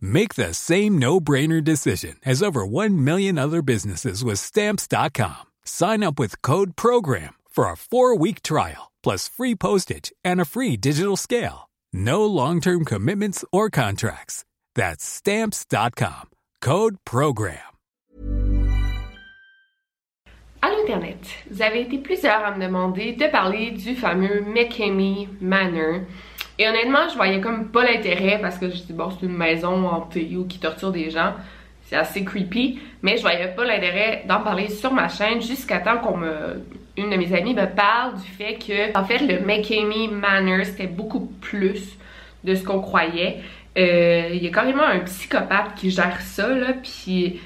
Make 0.00 0.34
the 0.34 0.52
same 0.52 0.98
no-brainer 0.98 1.62
decision 1.62 2.16
as 2.26 2.42
over 2.42 2.66
1 2.66 3.04
million 3.04 3.38
other 3.38 3.62
businesses 3.62 4.24
with 4.24 4.40
stamps.com. 4.40 5.46
Sign 5.64 6.02
up 6.02 6.18
with 6.18 6.42
code 6.42 6.74
program 6.74 7.34
for 7.48 7.66
a 7.66 7.74
4-week 7.74 8.42
trial 8.42 8.90
plus 9.02 9.28
free 9.28 9.54
postage 9.54 10.12
and 10.24 10.40
a 10.40 10.44
free 10.44 10.76
digital 10.76 11.16
scale. 11.16 11.68
No 11.92 12.26
long-term 12.26 12.84
commitments 12.84 13.44
or 13.52 13.70
contracts. 13.70 14.44
That's 14.74 15.04
stamps.com. 15.04 16.30
Code 16.60 16.96
program. 17.04 17.60
À 20.60 20.70
l'Internet, 20.70 21.18
vous 21.50 21.62
avez 21.62 21.82
été 21.82 21.98
plusieurs 21.98 22.44
à 22.44 22.56
me 22.56 22.60
demander 22.60 23.12
de 23.12 23.28
parler 23.28 23.70
du 23.70 23.94
fameux 23.94 24.40
McKamey 24.40 25.28
Manor. 25.40 26.00
Et 26.58 26.68
honnêtement, 26.68 27.08
je 27.08 27.14
voyais 27.14 27.40
comme 27.40 27.68
pas 27.68 27.84
l'intérêt 27.84 28.38
parce 28.40 28.58
que 28.58 28.68
je 28.68 28.76
dis 28.76 28.92
bon, 28.92 29.10
c'est 29.10 29.26
une 29.26 29.36
maison 29.36 29.86
hantée 29.86 30.36
ou 30.36 30.44
qui 30.44 30.58
torture 30.58 30.90
des 30.90 31.10
gens. 31.10 31.34
C'est 31.84 31.96
assez 31.96 32.24
creepy, 32.24 32.80
mais 33.02 33.16
je 33.16 33.22
voyais 33.22 33.48
pas 33.48 33.64
l'intérêt 33.64 34.24
d'en 34.26 34.40
parler 34.40 34.68
sur 34.68 34.92
ma 34.92 35.08
chaîne 35.08 35.40
jusqu'à 35.40 35.78
temps 35.78 35.98
qu'on 35.98 36.18
me 36.18 36.62
une 36.98 37.10
de 37.10 37.16
mes 37.16 37.32
amies 37.32 37.54
me 37.54 37.66
parle 37.66 38.16
du 38.16 38.28
fait 38.28 38.54
que 38.54 38.98
en 38.98 39.04
fait 39.04 39.18
le 39.18 39.38
McKamey 39.46 40.08
Manor 40.08 40.64
c'était 40.64 40.88
beaucoup 40.88 41.26
plus 41.40 41.96
de 42.44 42.54
ce 42.54 42.64
qu'on 42.64 42.80
croyait. 42.80 43.38
Euh, 43.78 44.30
il 44.32 44.42
y 44.42 44.48
a 44.48 44.50
carrément 44.50 44.82
un 44.82 45.00
psychopathe 45.00 45.74
qui 45.76 45.90
gère 45.90 46.20
ça 46.20 46.48
là, 46.48 46.72
puis 46.82 47.40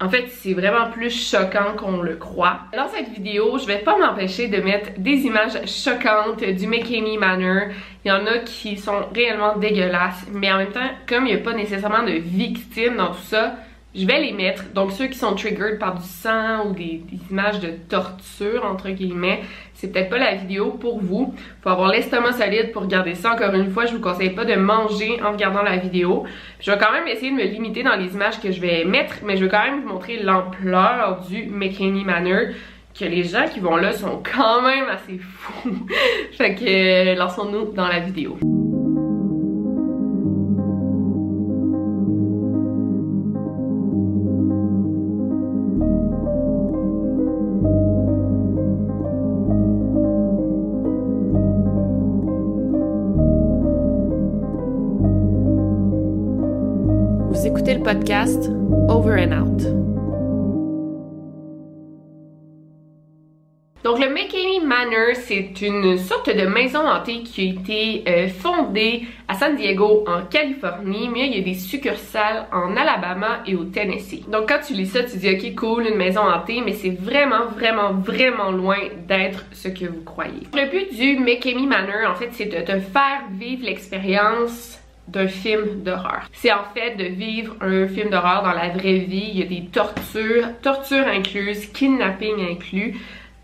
en 0.00 0.08
fait, 0.08 0.28
c'est 0.28 0.54
vraiment 0.54 0.90
plus 0.90 1.10
choquant 1.10 1.74
qu'on 1.76 2.00
le 2.02 2.14
croit. 2.14 2.60
Dans 2.76 2.86
cette 2.88 3.08
vidéo, 3.08 3.58
je 3.58 3.66
vais 3.66 3.78
pas 3.78 3.98
m'empêcher 3.98 4.46
de 4.46 4.58
mettre 4.58 4.90
des 4.96 5.26
images 5.26 5.58
choquantes 5.66 6.44
du 6.44 6.66
McKinney 6.68 7.18
Manor. 7.18 7.72
Il 8.04 8.08
y 8.08 8.12
en 8.12 8.24
a 8.26 8.38
qui 8.38 8.76
sont 8.76 9.00
réellement 9.12 9.56
dégueulasses, 9.56 10.26
mais 10.32 10.52
en 10.52 10.58
même 10.58 10.70
temps, 10.70 10.88
comme 11.08 11.26
il 11.26 11.34
n'y 11.34 11.40
a 11.40 11.42
pas 11.42 11.54
nécessairement 11.54 12.04
de 12.04 12.12
victimes 12.12 12.96
dans 12.96 13.08
tout 13.08 13.22
ça, 13.22 13.56
je 13.94 14.06
vais 14.06 14.20
les 14.20 14.32
mettre. 14.32 14.64
Donc 14.74 14.92
ceux 14.92 15.06
qui 15.06 15.18
sont 15.18 15.34
triggered 15.34 15.78
par 15.78 15.94
du 15.94 16.06
sang 16.06 16.66
ou 16.66 16.72
des, 16.72 17.02
images 17.30 17.60
de 17.60 17.70
torture, 17.88 18.64
entre 18.64 18.90
guillemets, 18.90 19.40
c'est 19.74 19.92
peut-être 19.92 20.10
pas 20.10 20.18
la 20.18 20.34
vidéo 20.34 20.72
pour 20.72 21.00
vous. 21.00 21.34
Faut 21.62 21.68
avoir 21.68 21.88
l'estomac 21.90 22.32
solide 22.32 22.72
pour 22.72 22.82
regarder 22.82 23.14
ça. 23.14 23.32
Encore 23.32 23.54
une 23.54 23.70
fois, 23.70 23.86
je 23.86 23.94
vous 23.94 24.00
conseille 24.00 24.30
pas 24.30 24.44
de 24.44 24.54
manger 24.54 25.20
en 25.22 25.32
regardant 25.32 25.62
la 25.62 25.76
vidéo. 25.76 26.24
Je 26.60 26.70
vais 26.70 26.78
quand 26.78 26.92
même 26.92 27.08
essayer 27.08 27.30
de 27.30 27.36
me 27.36 27.44
limiter 27.44 27.82
dans 27.82 27.96
les 27.96 28.12
images 28.14 28.40
que 28.40 28.52
je 28.52 28.60
vais 28.60 28.84
mettre, 28.84 29.16
mais 29.24 29.36
je 29.36 29.44
vais 29.44 29.50
quand 29.50 29.64
même 29.64 29.82
vous 29.82 29.88
montrer 29.88 30.22
l'ampleur 30.22 31.24
du 31.28 31.46
McKinney 31.46 32.04
Manor 32.04 32.54
que 32.98 33.04
les 33.04 33.24
gens 33.24 33.46
qui 33.46 33.60
vont 33.60 33.76
là 33.76 33.92
sont 33.92 34.22
quand 34.22 34.62
même 34.62 34.88
assez 34.88 35.18
fous. 35.18 35.86
fait 36.32 36.54
que 36.54 37.16
lançons-nous 37.16 37.72
dans 37.72 37.86
la 37.86 38.00
vidéo. 38.00 38.38
Le 57.74 57.82
podcast 57.82 58.50
Over 58.88 59.20
and 59.20 59.32
Out. 59.32 59.62
Donc 63.84 63.98
le 64.00 64.08
McKinney 64.08 64.60
Manor, 64.64 65.14
c'est 65.14 65.60
une 65.60 65.98
sorte 65.98 66.34
de 66.34 66.46
maison 66.46 66.80
hantée 66.88 67.22
qui 67.22 67.42
a 67.42 67.52
été 67.52 68.04
euh, 68.08 68.28
fondée 68.28 69.02
à 69.28 69.34
San 69.34 69.54
Diego 69.54 70.04
en 70.06 70.22
Californie, 70.22 71.10
mais 71.12 71.26
il 71.26 71.36
y 71.36 71.40
a 71.40 71.42
des 71.42 71.54
succursales 71.54 72.46
en 72.52 72.74
Alabama 72.74 73.42
et 73.46 73.54
au 73.54 73.64
Tennessee. 73.64 74.26
Donc 74.30 74.48
quand 74.48 74.60
tu 74.66 74.72
lis 74.72 74.86
ça, 74.86 75.02
tu 75.02 75.18
dis 75.18 75.30
ok 75.30 75.54
cool, 75.54 75.86
une 75.88 75.98
maison 75.98 76.22
hantée, 76.22 76.62
mais 76.64 76.72
c'est 76.72 76.90
vraiment 76.98 77.48
vraiment 77.54 77.92
vraiment 77.92 78.50
loin 78.50 78.78
d'être 79.06 79.44
ce 79.52 79.68
que 79.68 79.84
vous 79.84 80.04
croyez. 80.04 80.46
Le 80.54 80.70
but 80.70 80.96
du 80.96 81.18
McKinney 81.18 81.66
Manor, 81.66 82.10
en 82.10 82.14
fait, 82.14 82.30
c'est 82.32 82.46
de 82.46 82.64
te 82.64 82.78
faire 82.78 83.24
vivre 83.38 83.66
l'expérience 83.66 84.77
d'un 85.08 85.28
film 85.28 85.82
d'horreur. 85.82 86.28
C'est 86.32 86.52
en 86.52 86.64
fait 86.74 86.96
de 86.96 87.04
vivre 87.04 87.54
un 87.60 87.86
film 87.88 88.10
d'horreur 88.10 88.42
dans 88.42 88.52
la 88.52 88.68
vraie 88.68 88.98
vie. 88.98 89.30
Il 89.32 89.38
y 89.38 89.42
a 89.42 89.46
des 89.46 89.66
tortures, 89.66 90.48
tortures 90.62 91.06
incluses, 91.06 91.66
kidnapping 91.66 92.52
inclus. 92.52 92.96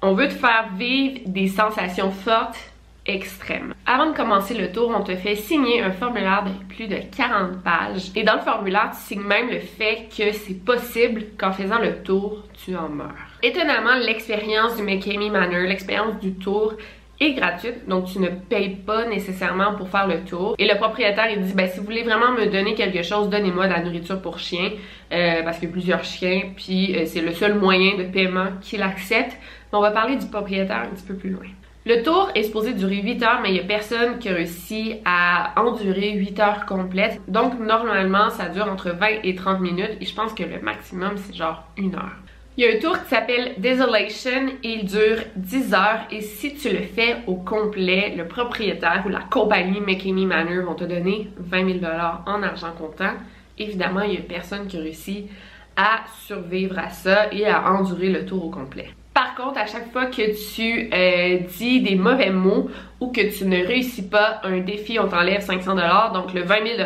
On 0.02 0.14
veut 0.14 0.28
te 0.28 0.34
faire 0.34 0.68
vivre 0.76 1.20
des 1.26 1.48
sensations 1.48 2.10
fortes 2.10 2.58
extrêmes. 3.06 3.74
Avant 3.86 4.10
de 4.10 4.16
commencer 4.16 4.54
le 4.54 4.72
tour, 4.72 4.92
on 4.94 5.02
te 5.02 5.14
fait 5.14 5.36
signer 5.36 5.82
un 5.82 5.92
formulaire 5.92 6.44
de 6.44 6.74
plus 6.74 6.86
de 6.86 6.96
40 7.14 7.62
pages. 7.62 8.10
Et 8.14 8.22
dans 8.22 8.36
le 8.36 8.40
formulaire, 8.40 8.90
tu 8.92 9.14
signes 9.14 9.26
même 9.26 9.50
le 9.50 9.60
fait 9.60 10.08
que 10.08 10.32
c'est 10.32 10.64
possible 10.64 11.24
qu'en 11.38 11.52
faisant 11.52 11.78
le 11.78 12.02
tour, 12.02 12.42
tu 12.64 12.74
en 12.76 12.88
meurs. 12.88 13.10
Étonnamment, 13.42 13.96
l'expérience 13.96 14.76
du 14.76 14.82
McKamey 14.82 15.30
Manor, 15.30 15.66
l'expérience 15.66 16.18
du 16.20 16.34
tour, 16.34 16.74
est 17.20 17.32
gratuite, 17.32 17.88
donc 17.88 18.06
tu 18.06 18.18
ne 18.18 18.28
payes 18.28 18.76
pas 18.76 19.06
nécessairement 19.06 19.74
pour 19.74 19.88
faire 19.88 20.06
le 20.06 20.24
tour. 20.24 20.54
Et 20.58 20.66
le 20.66 20.76
propriétaire, 20.76 21.28
il 21.30 21.40
dit, 21.42 21.54
ben 21.54 21.68
si 21.68 21.78
vous 21.78 21.84
voulez 21.84 22.02
vraiment 22.02 22.32
me 22.32 22.46
donner 22.46 22.74
quelque 22.74 23.02
chose, 23.02 23.28
donnez-moi 23.28 23.66
de 23.66 23.72
la 23.72 23.82
nourriture 23.82 24.20
pour 24.20 24.38
chien, 24.38 24.70
euh, 25.12 25.42
parce 25.42 25.58
qu'il 25.58 25.68
y 25.68 25.70
a 25.70 25.72
plusieurs 25.72 26.04
chiens, 26.04 26.42
puis 26.56 26.96
euh, 26.96 27.04
c'est 27.06 27.20
le 27.20 27.32
seul 27.32 27.54
moyen 27.54 27.96
de 27.96 28.04
paiement 28.04 28.48
qu'il 28.60 28.82
accepte. 28.82 29.36
on 29.72 29.80
va 29.80 29.90
parler 29.90 30.16
du 30.16 30.26
propriétaire 30.26 30.82
un 30.82 30.94
petit 30.94 31.04
peu 31.04 31.14
plus 31.14 31.30
loin. 31.30 31.46
Le 31.86 32.02
tour 32.02 32.30
est 32.34 32.44
supposé 32.44 32.72
durer 32.72 33.02
8 33.02 33.22
heures, 33.22 33.40
mais 33.42 33.50
il 33.50 33.54
n'y 33.54 33.60
a 33.60 33.64
personne 33.64 34.18
qui 34.18 34.30
réussit 34.30 34.96
à 35.04 35.52
endurer 35.60 36.12
8 36.12 36.40
heures 36.40 36.64
complètes. 36.64 37.20
Donc, 37.28 37.60
normalement, 37.60 38.30
ça 38.30 38.48
dure 38.48 38.66
entre 38.72 38.90
20 38.92 39.06
et 39.22 39.34
30 39.34 39.60
minutes, 39.60 39.98
et 40.00 40.06
je 40.06 40.14
pense 40.14 40.32
que 40.32 40.44
le 40.44 40.60
maximum, 40.62 41.18
c'est 41.18 41.34
genre 41.34 41.64
une 41.76 41.94
heure. 41.94 42.16
Il 42.56 42.64
y 42.64 42.68
a 42.68 42.76
un 42.76 42.78
tour 42.78 43.02
qui 43.02 43.08
s'appelle 43.08 43.54
Desolation 43.58 44.52
il 44.62 44.84
dure 44.84 45.24
10 45.34 45.74
heures 45.74 46.06
et 46.12 46.20
si 46.20 46.54
tu 46.54 46.68
le 46.70 46.82
fais 46.82 47.16
au 47.26 47.34
complet, 47.34 48.14
le 48.16 48.28
propriétaire 48.28 49.02
ou 49.04 49.08
la 49.08 49.22
compagnie 49.28 49.80
McKinney 49.80 50.24
Manor 50.24 50.64
vont 50.64 50.76
te 50.76 50.84
donner 50.84 51.30
20 51.36 51.80
000 51.80 51.84
en 52.26 52.42
argent 52.44 52.70
comptant. 52.78 53.14
Évidemment, 53.58 54.02
il 54.02 54.14
y 54.14 54.18
a 54.18 54.20
personne 54.20 54.68
qui 54.68 54.78
réussit 54.78 55.28
à 55.76 56.04
survivre 56.28 56.78
à 56.78 56.90
ça 56.90 57.26
et 57.32 57.44
à 57.44 57.72
endurer 57.72 58.10
le 58.10 58.24
tour 58.24 58.44
au 58.44 58.50
complet. 58.50 58.86
Par 59.12 59.34
contre, 59.34 59.58
à 59.58 59.66
chaque 59.66 59.90
fois 59.92 60.06
que 60.06 60.54
tu 60.54 60.90
euh, 60.92 61.38
dis 61.58 61.80
des 61.80 61.96
mauvais 61.96 62.30
mots 62.30 62.70
ou 63.00 63.10
que 63.10 63.36
tu 63.36 63.46
ne 63.46 63.64
réussis 63.66 64.08
pas 64.08 64.40
un 64.44 64.58
défi, 64.58 64.98
on 65.00 65.08
t'enlève 65.08 65.40
500 65.40 65.74
Donc 66.14 66.32
le 66.32 66.42
20 66.42 66.54
000 66.76 66.78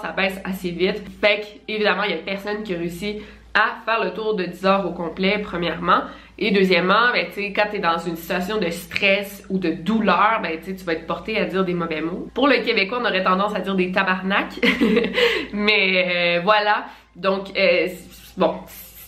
ça 0.00 0.12
baisse 0.16 0.40
assez 0.44 0.70
vite. 0.70 1.02
Fait 1.20 1.40
qu'évidemment, 1.66 2.04
il 2.04 2.10
y 2.10 2.14
a 2.14 2.18
personne 2.18 2.62
qui 2.62 2.76
réussit 2.76 3.22
à 3.58 3.84
faire 3.84 4.04
le 4.04 4.12
tour 4.12 4.34
de 4.34 4.44
10 4.44 4.66
heures 4.66 4.86
au 4.86 4.92
complet, 4.92 5.40
premièrement. 5.42 6.02
Et 6.38 6.50
deuxièmement, 6.52 7.12
ben, 7.12 7.26
tu 7.32 7.52
quand 7.52 7.66
t'es 7.70 7.80
dans 7.80 7.98
une 7.98 8.16
situation 8.16 8.58
de 8.58 8.70
stress 8.70 9.44
ou 9.50 9.58
de 9.58 9.70
douleur, 9.70 10.40
ben, 10.42 10.58
tu 10.64 10.72
vas 10.84 10.92
être 10.92 11.06
porté 11.06 11.38
à 11.38 11.44
dire 11.44 11.64
des 11.64 11.74
mauvais 11.74 12.00
mots. 12.00 12.28
Pour 12.34 12.46
le 12.46 12.64
Québécois, 12.64 12.98
on 13.00 13.04
aurait 13.04 13.24
tendance 13.24 13.54
à 13.54 13.60
dire 13.60 13.74
des 13.74 13.90
tabarnaks. 13.90 14.60
Mais 15.52 16.38
euh, 16.38 16.40
voilà. 16.42 16.84
Donc, 17.16 17.48
euh, 17.58 17.88
bon, 18.36 18.54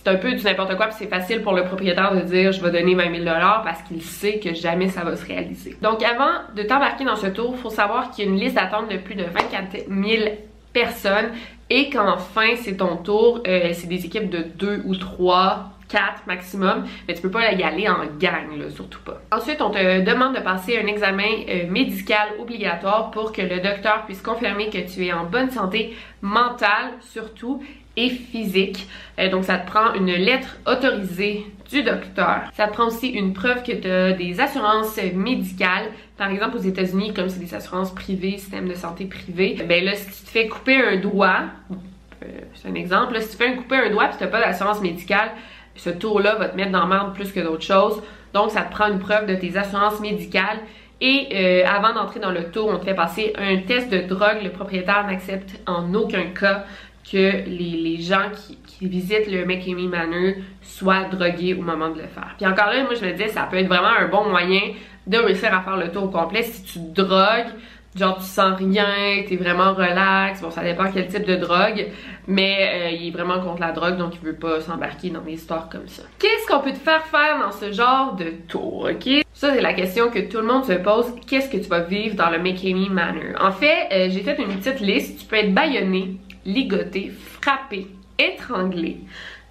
c'est 0.03 0.09
un 0.09 0.15
peu 0.15 0.33
du 0.33 0.43
n'importe 0.43 0.75
quoi, 0.75 0.87
puis 0.87 0.95
c'est 0.97 1.07
facile 1.07 1.43
pour 1.43 1.53
le 1.53 1.63
propriétaire 1.63 2.15
de 2.15 2.21
dire 2.21 2.51
je 2.51 2.61
vais 2.61 2.71
donner 2.71 2.95
20 2.95 3.23
000 3.23 3.25
parce 3.63 3.83
qu'il 3.83 4.01
sait 4.01 4.39
que 4.39 4.53
jamais 4.53 4.87
ça 4.87 5.03
va 5.03 5.15
se 5.15 5.25
réaliser. 5.25 5.77
Donc 5.81 6.01
avant 6.01 6.41
de 6.55 6.63
t'embarquer 6.63 7.05
dans 7.05 7.15
ce 7.15 7.27
tour, 7.27 7.55
faut 7.57 7.69
savoir 7.69 8.09
qu'il 8.09 8.25
y 8.25 8.27
a 8.27 8.31
une 8.31 8.39
liste 8.39 8.55
d'attente 8.55 8.89
de 8.89 8.97
plus 8.97 9.13
de 9.13 9.23
24 9.23 9.87
000 9.87 10.31
personnes 10.73 11.31
et 11.69 11.89
qu'enfin 11.89 12.55
c'est 12.55 12.77
ton 12.77 12.97
tour, 12.97 13.41
euh, 13.47 13.69
c'est 13.73 13.87
des 13.87 14.05
équipes 14.05 14.29
de 14.29 14.43
2 14.57 14.83
ou 14.85 14.95
3 14.95 15.71
4 15.91 16.25
maximum, 16.25 16.85
mais 17.07 17.13
tu 17.13 17.21
peux 17.21 17.29
pas 17.29 17.51
y 17.51 17.63
aller 17.63 17.87
en 17.89 18.05
gang, 18.17 18.69
surtout 18.69 19.01
pas. 19.01 19.21
Ensuite, 19.31 19.61
on 19.61 19.71
te 19.71 20.01
demande 20.01 20.35
de 20.35 20.39
passer 20.39 20.79
un 20.81 20.87
examen 20.87 21.29
euh, 21.49 21.69
médical 21.69 22.29
obligatoire 22.39 23.11
pour 23.11 23.31
que 23.31 23.41
le 23.41 23.59
docteur 23.59 24.05
puisse 24.05 24.21
confirmer 24.21 24.69
que 24.69 24.77
tu 24.77 25.05
es 25.05 25.13
en 25.13 25.25
bonne 25.25 25.51
santé 25.51 25.95
mentale, 26.21 26.93
surtout, 27.01 27.61
et 27.97 28.09
physique. 28.09 28.87
Euh, 29.19 29.29
donc, 29.29 29.45
ça 29.45 29.57
te 29.57 29.67
prend 29.69 29.93
une 29.93 30.11
lettre 30.11 30.57
autorisée 30.65 31.45
du 31.69 31.83
docteur. 31.83 32.41
Ça 32.53 32.67
te 32.67 32.73
prend 32.73 32.87
aussi 32.87 33.09
une 33.09 33.33
preuve 33.33 33.63
que 33.63 33.71
tu 33.71 34.17
des 34.17 34.39
assurances 34.39 34.99
médicales. 35.13 35.85
Par 36.17 36.29
exemple, 36.29 36.57
aux 36.57 36.61
États-Unis, 36.61 37.13
comme 37.13 37.29
c'est 37.29 37.39
des 37.39 37.53
assurances 37.53 37.93
privées, 37.93 38.37
système 38.37 38.67
de 38.67 38.75
santé 38.75 39.05
privé, 39.05 39.57
ben 39.67 39.83
là, 39.83 39.95
si 39.95 40.05
tu 40.05 40.23
te 40.25 40.29
fais 40.29 40.47
couper 40.47 40.75
un 40.75 40.97
doigt, 40.97 41.43
euh, 42.23 42.25
c'est 42.55 42.69
un 42.69 42.75
exemple, 42.75 43.19
si 43.21 43.29
tu 43.29 43.37
fais 43.37 43.55
couper 43.55 43.77
un 43.77 43.89
doigt 43.89 44.05
et 44.05 44.17
tu 44.17 44.23
n'as 44.23 44.29
pas 44.29 44.41
d'assurance 44.41 44.81
médicale, 44.81 45.31
ce 45.75 45.89
tour-là 45.89 46.35
va 46.35 46.49
te 46.49 46.55
mettre 46.55 46.71
dans 46.71 46.85
merde 46.87 47.13
plus 47.13 47.31
que 47.31 47.39
d'autres 47.39 47.65
choses. 47.65 48.01
Donc, 48.33 48.51
ça 48.51 48.61
te 48.61 48.71
prend 48.71 48.87
une 48.87 48.99
preuve 48.99 49.25
de 49.25 49.35
tes 49.35 49.57
assurances 49.57 49.99
médicales. 49.99 50.59
Et 51.03 51.29
euh, 51.33 51.67
avant 51.67 51.93
d'entrer 51.93 52.19
dans 52.19 52.29
le 52.29 52.51
tour, 52.51 52.67
on 52.67 52.77
te 52.77 52.85
fait 52.85 52.93
passer 52.93 53.33
un 53.35 53.57
test 53.57 53.89
de 53.89 54.01
drogue. 54.01 54.43
Le 54.43 54.51
propriétaire 54.51 55.05
n'accepte 55.07 55.59
en 55.65 55.93
aucun 55.95 56.25
cas 56.27 56.65
que 57.09 57.47
les, 57.47 58.01
gens 58.01 58.29
qui, 58.33 58.57
visitent 58.87 59.29
le 59.29 59.45
McKinney 59.45 59.87
Manor 59.87 60.33
soient 60.63 61.03
drogués 61.03 61.53
au 61.53 61.61
moment 61.61 61.89
de 61.89 62.01
le 62.01 62.07
faire. 62.07 62.33
Puis 62.37 62.47
encore 62.47 62.67
là, 62.67 62.83
moi 62.83 62.95
je 62.95 63.05
me 63.05 63.11
disais, 63.11 63.27
ça 63.27 63.47
peut 63.49 63.57
être 63.57 63.67
vraiment 63.67 63.89
un 63.89 64.07
bon 64.07 64.27
moyen 64.27 64.59
de 65.05 65.17
réussir 65.17 65.53
à 65.53 65.61
faire 65.61 65.77
le 65.77 65.91
tour 65.91 66.09
complet 66.09 66.41
si 66.41 66.63
tu 66.63 66.79
drogues 66.79 67.51
genre 67.95 68.17
tu 68.17 68.23
sens 68.23 68.57
rien, 68.57 69.23
t'es 69.27 69.35
vraiment 69.35 69.73
relax, 69.73 70.41
bon 70.41 70.49
ça 70.49 70.63
dépend 70.63 70.85
quel 70.91 71.07
type 71.07 71.25
de 71.25 71.35
drogue, 71.35 71.87
mais 72.27 72.69
euh, 72.73 72.89
il 72.91 73.07
est 73.07 73.11
vraiment 73.11 73.39
contre 73.41 73.61
la 73.61 73.71
drogue 73.71 73.97
donc 73.97 74.13
il 74.15 74.25
veut 74.25 74.35
pas 74.35 74.61
s'embarquer 74.61 75.09
dans 75.09 75.21
des 75.21 75.33
histoires 75.33 75.67
comme 75.69 75.87
ça. 75.87 76.03
Qu'est-ce 76.19 76.47
qu'on 76.47 76.61
peut 76.61 76.71
te 76.71 76.77
faire 76.77 77.03
faire 77.05 77.39
dans 77.39 77.51
ce 77.51 77.71
genre 77.71 78.15
de 78.15 78.31
tour, 78.47 78.89
ok? 78.89 79.23
Ça 79.33 79.53
c'est 79.53 79.61
la 79.61 79.73
question 79.73 80.09
que 80.09 80.19
tout 80.19 80.37
le 80.37 80.47
monde 80.47 80.63
se 80.63 80.73
pose, 80.73 81.13
qu'est-ce 81.27 81.49
que 81.49 81.57
tu 81.57 81.67
vas 81.67 81.81
vivre 81.81 82.15
dans 82.15 82.29
le 82.29 82.39
McKinney 82.39 82.89
Manor? 82.89 83.41
En 83.41 83.51
fait, 83.51 83.89
euh, 83.91 84.07
j'ai 84.09 84.21
fait 84.21 84.41
une 84.41 84.55
petite 84.57 84.79
liste, 84.79 85.19
tu 85.19 85.25
peux 85.25 85.37
être 85.37 85.53
baïonné, 85.53 86.15
ligoté, 86.45 87.11
frappé, 87.41 87.87
étranglé, 88.17 88.99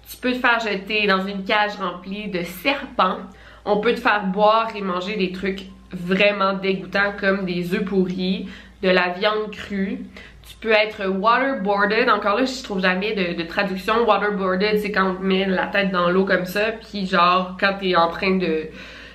tu 0.09 0.17
peux 0.17 0.33
te 0.33 0.39
faire 0.39 0.59
jeter 0.59 1.07
dans 1.07 1.25
une 1.25 1.43
cage 1.43 1.75
remplie 1.75 2.27
de 2.27 2.43
serpents, 2.43 3.19
on 3.65 3.79
peut 3.79 3.93
te 3.93 3.99
faire 3.99 4.25
boire 4.25 4.75
et 4.75 4.81
manger 4.81 5.15
des 5.15 5.31
trucs 5.31 5.63
vraiment 5.91 6.53
dégoûtants 6.53 7.13
comme 7.19 7.45
des 7.45 7.73
œufs 7.73 7.85
pourris, 7.85 8.47
de 8.81 8.89
la 8.89 9.09
viande 9.09 9.51
crue. 9.51 9.99
Tu 10.47 10.55
peux 10.59 10.71
être 10.71 11.07
waterboarded. 11.07 12.09
Encore 12.09 12.37
là, 12.37 12.45
je 12.45 12.63
trouve 12.63 12.81
jamais 12.81 13.13
de, 13.13 13.43
traduction. 13.43 14.05
Waterboarded, 14.05 14.79
c'est 14.79 14.91
quand 14.91 15.15
on 15.17 15.23
met 15.23 15.45
la 15.45 15.67
tête 15.67 15.91
dans 15.91 16.09
l'eau 16.09 16.25
comme 16.25 16.45
ça, 16.45 16.71
puis 16.71 17.05
genre 17.05 17.55
quand 17.59 17.75
t'es 17.79 17.95
en 17.95 18.09
train 18.09 18.37
de 18.37 18.67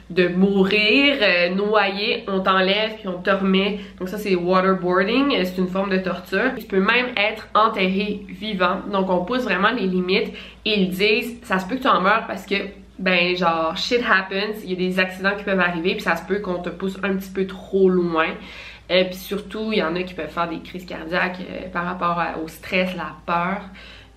de 0.09 0.29
mourir, 0.29 1.17
euh, 1.21 1.49
noyé, 1.55 2.25
on 2.29 2.41
t'enlève 2.41 2.95
puis 2.99 3.09
on 3.09 3.21
te 3.21 3.31
remet. 3.31 3.81
Donc 3.99 4.09
ça 4.09 4.19
c'est 4.19 4.35
waterboarding, 4.35 5.45
c'est 5.45 5.59
une 5.59 5.69
forme 5.69 5.91
de 5.91 5.99
torture. 5.99 6.53
Tu 6.59 6.67
peux 6.67 6.81
même 6.81 7.07
être 7.17 7.49
enterré 7.55 8.23
vivant. 8.29 8.81
Donc 8.93 9.11
on 9.11 9.25
pousse 9.25 9.43
vraiment 9.43 9.71
les 9.71 9.87
limites 9.87 10.33
ils 10.67 10.91
disent 10.91 11.39
ça 11.45 11.59
se 11.59 11.67
peut 11.67 11.77
que 11.77 11.83
tu 11.83 11.89
en 11.89 12.01
meurs 12.01 12.27
parce 12.27 12.45
que 12.45 12.57
ben 12.99 13.37
genre 13.37 13.77
shit 13.77 14.01
happens, 14.09 14.61
il 14.65 14.71
y 14.71 14.73
a 14.73 14.77
des 14.77 14.99
accidents 14.99 15.37
qui 15.37 15.45
peuvent 15.45 15.61
arriver 15.61 15.93
puis 15.93 16.03
ça 16.03 16.17
se 16.17 16.27
peut 16.27 16.41
qu'on 16.41 16.59
te 16.59 16.71
pousse 16.71 16.99
un 17.03 17.15
petit 17.17 17.31
peu 17.31 17.47
trop 17.47 17.89
loin. 17.89 18.29
Et 18.89 19.01
euh, 19.01 19.05
puis 19.05 19.17
surtout, 19.17 19.73
il 19.73 19.79
y 19.79 19.83
en 19.83 19.97
a 19.97 20.03
qui 20.03 20.15
peuvent 20.15 20.31
faire 20.31 20.49
des 20.49 20.61
crises 20.61 20.87
cardiaques 20.87 21.41
euh, 21.41 21.69
par 21.73 21.85
rapport 21.85 22.23
au 22.43 22.47
stress, 22.47 22.95
la 22.97 23.17
peur. 23.27 23.63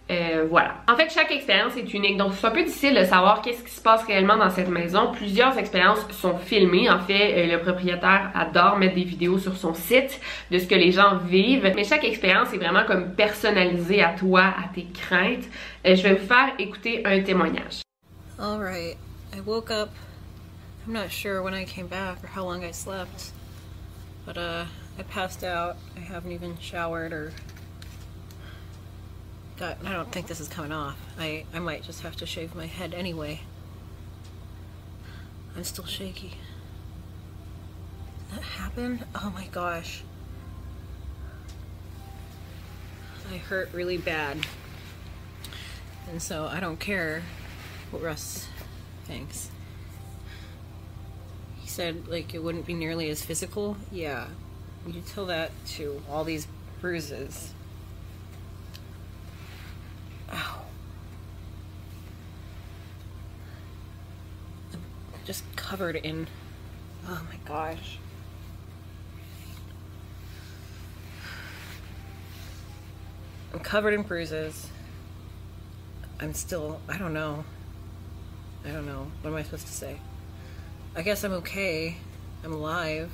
Euh, 0.09 0.47
voilà. 0.49 0.75
En 0.87 0.95
fait, 0.95 1.11
chaque 1.11 1.31
expérience 1.31 1.77
est 1.77 1.93
unique, 1.93 2.17
donc 2.17 2.33
c'est 2.33 2.47
un 2.47 2.51
peu 2.51 2.63
difficile 2.63 2.95
de 2.95 3.03
savoir 3.03 3.41
qu'est-ce 3.43 3.63
qui 3.63 3.71
se 3.71 3.81
passe 3.81 4.03
réellement 4.05 4.37
dans 4.37 4.49
cette 4.49 4.69
maison. 4.69 5.11
Plusieurs 5.11 5.55
expériences 5.57 5.99
sont 6.11 6.37
filmées. 6.37 6.89
En 6.89 6.99
fait, 6.99 7.45
le 7.45 7.57
propriétaire 7.59 8.31
adore 8.33 8.77
mettre 8.77 8.95
des 8.95 9.03
vidéos 9.03 9.37
sur 9.37 9.55
son 9.55 9.75
site 9.75 10.19
de 10.49 10.57
ce 10.57 10.65
que 10.65 10.73
les 10.73 10.91
gens 10.91 11.17
vivent. 11.17 11.71
Mais 11.75 11.83
chaque 11.83 12.03
expérience 12.03 12.51
est 12.53 12.57
vraiment 12.57 12.85
comme 12.85 13.11
personnalisée 13.13 14.01
à 14.01 14.13
toi, 14.13 14.45
à 14.45 14.73
tes 14.73 14.85
craintes. 14.85 15.45
je 15.85 16.01
vais 16.01 16.15
vous 16.15 16.25
faire 16.25 16.53
écouter 16.57 17.03
un 17.05 17.21
témoignage. 17.21 17.81
Alright, 18.39 18.97
I 19.35 19.41
woke 19.41 19.69
up. 19.69 19.89
I'm 20.87 20.93
not 20.93 21.11
sure 21.11 21.43
when 21.43 21.53
I 21.53 21.65
came 21.65 21.87
back 21.87 22.23
or 22.23 22.27
how 22.27 22.45
long 22.45 22.63
I 22.63 22.71
slept, 22.71 23.31
but 24.25 24.37
uh, 24.37 24.65
I 24.97 25.03
passed 25.03 25.43
out. 25.43 25.75
I 25.95 25.99
haven't 25.99 26.31
even 26.31 26.57
showered 26.59 27.13
or. 27.13 27.31
I 29.61 29.91
don't 29.93 30.11
think 30.11 30.27
this 30.27 30.39
is 30.39 30.47
coming 30.47 30.71
off. 30.71 30.97
I, 31.19 31.45
I 31.53 31.59
might 31.59 31.83
just 31.83 32.01
have 32.01 32.15
to 32.17 32.25
shave 32.25 32.55
my 32.55 32.65
head 32.65 32.93
anyway. 32.93 33.41
I'm 35.55 35.63
still 35.63 35.85
shaky. 35.85 36.37
Did 38.29 38.37
that 38.37 38.43
happen? 38.43 39.03
Oh 39.15 39.31
my 39.35 39.47
gosh. 39.47 40.03
I 43.31 43.37
hurt 43.37 43.69
really 43.73 43.97
bad. 43.97 44.39
And 46.09 46.21
so 46.21 46.45
I 46.45 46.59
don't 46.59 46.79
care 46.79 47.21
what 47.91 48.01
Russ 48.01 48.47
thinks. 49.05 49.49
He 51.59 51.67
said, 51.67 52.07
like, 52.07 52.33
it 52.33 52.39
wouldn't 52.43 52.65
be 52.65 52.73
nearly 52.73 53.09
as 53.09 53.23
physical. 53.23 53.77
Yeah. 53.91 54.27
You 54.87 55.01
tell 55.01 55.27
that 55.27 55.51
to 55.75 56.01
all 56.09 56.23
these 56.23 56.47
bruises. 56.81 57.53
Ow. 60.31 60.61
I'm 64.73 64.81
just 65.29 65.55
covered 65.55 65.95
in. 65.95 66.25
Oh 67.07 67.21
my 67.29 67.37
gosh. 67.45 67.99
I'm 73.53 73.59
covered 73.59 73.93
in 73.93 74.01
bruises. 74.01 74.65
I'm 76.19 76.33
still, 76.33 76.81
I 76.89 76.97
don't 76.97 77.13
know. 77.13 77.45
I 78.65 78.69
don't 78.69 78.87
know. 78.87 79.11
What 79.21 79.29
am 79.29 79.35
I 79.35 79.43
supposed 79.43 79.67
to 79.67 79.71
say? 79.71 79.99
I 80.95 81.03
guess 81.03 81.23
I'm 81.23 81.33
okay. 81.33 81.97
I'm 82.43 82.53
alive. 82.53 83.11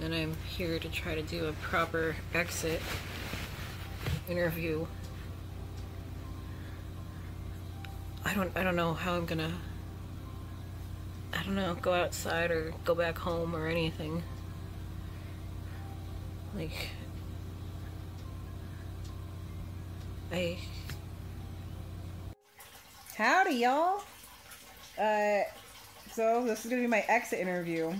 And 0.00 0.14
I'm 0.14 0.36
here 0.48 0.78
to 0.78 0.88
try 0.88 1.16
to 1.16 1.22
do 1.22 1.46
a 1.46 1.52
proper 1.54 2.14
exit 2.34 2.80
interview. 4.28 4.86
I 8.24 8.32
don't 8.32 8.56
I 8.56 8.62
don't 8.62 8.76
know 8.76 8.94
how 8.94 9.14
I'm 9.14 9.26
gonna 9.26 9.50
I 11.32 11.42
don't 11.44 11.54
know, 11.54 11.74
go 11.74 11.92
outside 11.92 12.50
or 12.50 12.72
go 12.84 12.94
back 12.94 13.18
home 13.18 13.54
or 13.54 13.66
anything. 13.66 14.22
Like 16.54 16.90
I 20.32 20.58
Howdy 23.16 23.54
y'all. 23.54 24.02
Uh, 24.98 25.40
so 26.12 26.44
this 26.44 26.64
is 26.64 26.70
gonna 26.70 26.82
be 26.82 26.88
my 26.88 27.04
exit 27.08 27.38
interview. 27.38 27.92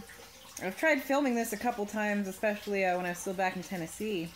I've 0.62 0.76
tried 0.76 1.02
filming 1.02 1.34
this 1.34 1.52
a 1.52 1.56
couple 1.56 1.87
times, 1.87 2.28
especially 2.28 2.84
uh, 2.84 2.96
when 2.96 3.06
I 3.06 3.10
was 3.10 3.18
still 3.18 3.34
back 3.34 3.56
in 3.56 3.62
Tennessee, 3.62 4.28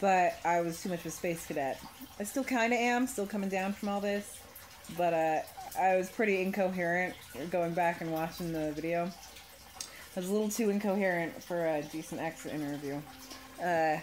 but 0.00 0.34
I 0.44 0.60
was 0.60 0.82
too 0.82 0.88
much 0.88 1.00
of 1.00 1.06
a 1.06 1.10
space 1.10 1.46
cadet. 1.46 1.80
I 2.18 2.24
still 2.24 2.44
kind 2.44 2.72
of 2.72 2.78
am, 2.78 3.06
still 3.06 3.26
coming 3.26 3.48
down 3.48 3.72
from 3.72 3.88
all 3.88 4.00
this, 4.00 4.38
but 4.96 5.14
uh, 5.14 5.40
I 5.78 5.96
was 5.96 6.10
pretty 6.10 6.42
incoherent 6.42 7.14
going 7.50 7.72
back 7.72 8.00
and 8.00 8.12
watching 8.12 8.52
the 8.52 8.72
video. 8.72 9.10
I 10.16 10.20
was 10.20 10.28
a 10.28 10.32
little 10.32 10.50
too 10.50 10.70
incoherent 10.70 11.42
for 11.42 11.66
a 11.66 11.82
decent 11.82 12.20
exit 12.20 12.52
interview. 12.52 13.00
Uh, 13.62 13.96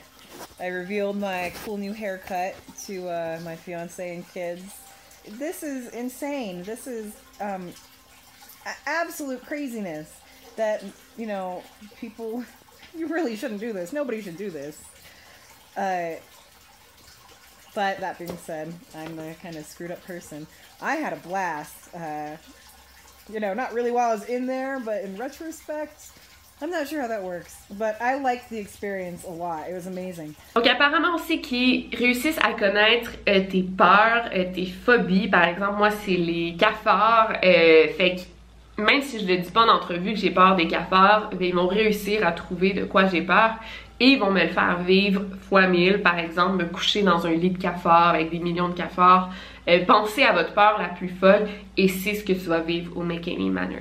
I 0.60 0.68
revealed 0.68 1.18
my 1.18 1.54
cool 1.64 1.78
new 1.78 1.94
haircut 1.94 2.56
to 2.86 3.08
uh, 3.10 3.40
my 3.44 3.56
fiance 3.56 4.16
and 4.16 4.28
kids. 4.34 4.76
This 5.28 5.64
is 5.64 5.90
insane. 5.90 6.64
This 6.64 6.88
is 6.88 7.16
um, 7.40 7.72
absolute 8.86 9.46
craziness 9.46 10.20
that 10.56 10.84
you 11.18 11.26
know 11.26 11.64
people 12.00 12.44
you 12.98 13.08
really 13.08 13.36
shouldn't 13.36 13.60
do 13.60 13.72
this 13.72 13.94
nobody 13.94 14.22
should 14.22 14.38
do 14.38 14.50
this 14.50 14.84
uh, 15.78 16.12
But 17.76 18.00
that 18.00 18.18
being 18.18 18.38
said, 18.38 18.74
I'm 18.96 19.16
the 19.16 19.36
kind 19.42 19.56
of 19.56 19.66
screwed 19.66 19.92
up 19.92 20.04
person. 20.06 20.48
I 20.82 20.96
had 20.96 21.14
a 21.14 21.18
blast. 21.18 21.94
Uh, 21.94 22.38
you 23.32 23.40
know, 23.40 23.54
not 23.54 23.74
really 23.74 23.92
while 23.92 24.10
I 24.10 24.14
was 24.14 24.26
in 24.26 24.48
there, 24.48 24.80
but 24.80 25.04
in 25.04 25.16
retrospect, 25.16 26.12
I'm 26.62 26.72
not 26.72 26.88
sure 26.90 27.00
how 27.02 27.08
that 27.08 27.24
works, 27.24 27.56
but 27.78 28.02
I 28.02 28.16
liked 28.16 28.50
the 28.50 28.58
experience 28.58 29.24
a 29.24 29.30
lot. 29.30 29.70
It 29.70 29.74
was 29.74 29.88
amazing. 29.88 30.36
Donc 30.56 30.68
apparemment 30.68 31.16
aussi 31.16 31.40
qu'ils 31.40 31.96
réussissent 31.96 32.40
à 32.40 32.54
connaître 32.54 33.12
euh, 33.30 33.46
tes 33.50 33.64
peurs, 33.64 34.30
euh, 34.34 34.52
tes 34.54 34.66
phobies. 34.66 35.30
Par 35.30 35.46
exemple, 35.46 35.78
moi 35.78 35.90
c'est 35.90 36.18
les 36.18 36.56
cafards. 36.58 37.38
Euh, 37.44 37.88
fait 37.98 38.16
que 38.76 38.82
même 38.82 39.02
si 39.02 39.20
je 39.20 39.26
ne 39.26 39.38
dis 39.38 39.52
pas 39.52 39.62
en 39.62 39.70
entrevue 39.70 40.14
que 40.14 40.20
j'ai 40.20 40.32
peur 40.32 40.58
des 40.58 40.68
cafards, 40.68 41.30
ben, 41.30 41.48
ils 41.48 41.56
vont 41.56 41.68
réussir 41.68 42.28
à 42.28 42.34
trouver 42.34 42.74
de 42.74 42.84
quoi 42.84 43.06
j'ai 43.06 43.22
peur 43.22 43.52
et 44.00 44.06
ils 44.06 44.20
vont 44.20 44.32
me 44.32 44.42
le 44.42 44.50
faire 44.50 44.80
vivre 44.80 45.24
fois 45.50 45.68
mille. 45.68 46.02
Par 46.02 46.18
exemple, 46.18 46.64
me 46.64 46.66
coucher 46.66 47.04
dans 47.04 47.26
un 47.26 47.32
lit 47.32 47.52
de 47.52 47.58
cafards 47.58 48.10
avec 48.10 48.32
des 48.32 48.40
millions 48.40 48.70
de 48.70 48.74
cafards. 48.74 49.32
Euh, 49.68 49.86
pensez 49.86 50.24
à 50.24 50.34
votre 50.34 50.54
peur 50.54 50.78
la 50.80 50.90
plus 50.90 51.10
folle 51.10 51.48
et 51.78 51.88
c'est 51.88 52.16
ce 52.16 52.24
que 52.24 52.34
tu 52.34 52.48
vas 52.48 52.62
vivre 52.62 52.96
au 52.98 53.04
McKinney 53.04 53.50
Manor. 53.50 53.80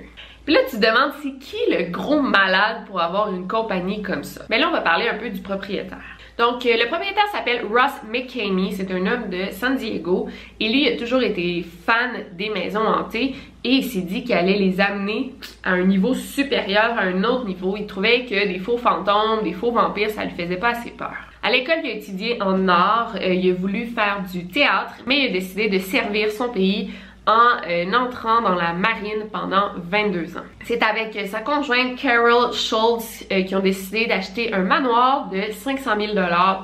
Puis 0.49 0.55
là, 0.55 0.63
tu 0.65 0.77
te 0.77 0.81
demandes, 0.81 1.13
c'est 1.23 1.35
qui 1.35 1.59
le 1.71 1.91
gros 1.91 2.23
malade 2.23 2.87
pour 2.87 3.03
avoir 3.03 3.31
une 3.31 3.47
compagnie 3.47 4.01
comme 4.01 4.25
ça? 4.25 4.47
Mais 4.49 4.59
là, 4.59 4.69
on 4.71 4.73
va 4.73 4.81
parler 4.81 5.07
un 5.07 5.19
peu 5.19 5.29
du 5.29 5.43
propriétaire. 5.43 5.99
Donc, 6.39 6.65
euh, 6.65 6.71
le 6.73 6.87
propriétaire 6.87 7.27
s'appelle 7.31 7.67
Ross 7.67 7.93
McCamey, 8.11 8.73
c'est 8.73 8.91
un 8.91 9.07
homme 9.07 9.29
de 9.29 9.53
San 9.53 9.77
Diego, 9.77 10.27
et 10.59 10.71
lui 10.71 10.87
il 10.87 10.95
a 10.95 10.97
toujours 10.97 11.21
été 11.21 11.67
fan 11.85 12.25
des 12.33 12.49
maisons 12.49 12.81
hantées, 12.81 13.35
et 13.63 13.71
il 13.71 13.85
s'est 13.85 14.01
dit 14.01 14.25
qu'il 14.25 14.33
allait 14.33 14.57
les 14.57 14.81
amener 14.81 15.35
à 15.65 15.73
un 15.73 15.85
niveau 15.85 16.15
supérieur, 16.15 16.97
à 16.97 17.03
un 17.03 17.25
autre 17.25 17.45
niveau. 17.45 17.77
Il 17.77 17.85
trouvait 17.85 18.25
que 18.25 18.49
des 18.49 18.59
faux 18.59 18.79
fantômes, 18.79 19.43
des 19.45 19.53
faux 19.53 19.73
vampires, 19.73 20.09
ça 20.09 20.25
lui 20.25 20.33
faisait 20.33 20.57
pas 20.57 20.71
assez 20.71 20.93
peur. 20.93 21.13
À 21.43 21.51
l'école, 21.51 21.77
il 21.85 21.91
a 21.91 21.93
étudié 21.93 22.43
en 22.43 22.69
art, 22.69 23.17
euh, 23.17 23.35
il 23.35 23.51
a 23.51 23.55
voulu 23.55 23.85
faire 23.87 24.23
du 24.33 24.47
théâtre, 24.47 24.95
mais 25.07 25.21
il 25.21 25.27
a 25.27 25.33
décidé 25.33 25.69
de 25.69 25.79
servir 25.79 26.31
son 26.31 26.49
pays 26.49 26.91
en 27.29 27.61
euh, 27.69 27.93
entrant 27.93 28.41
dans 28.41 28.55
la 28.55 28.73
marine 28.73 29.29
pendant 29.31 29.71
22 29.77 30.39
ans. 30.39 30.47
C'est 30.65 30.83
avec 30.83 31.17
sa 31.29 31.41
conjointe 31.41 31.97
Carol 31.97 32.53
Schultz 32.55 33.27
euh, 33.31 33.43
qui 33.43 33.55
ont 33.55 33.61
décidé 33.61 34.07
d'acheter 34.07 34.53
un 34.55 34.63
manoir 34.63 35.29
de 35.29 35.53
500 35.53 35.91
000 36.01 36.13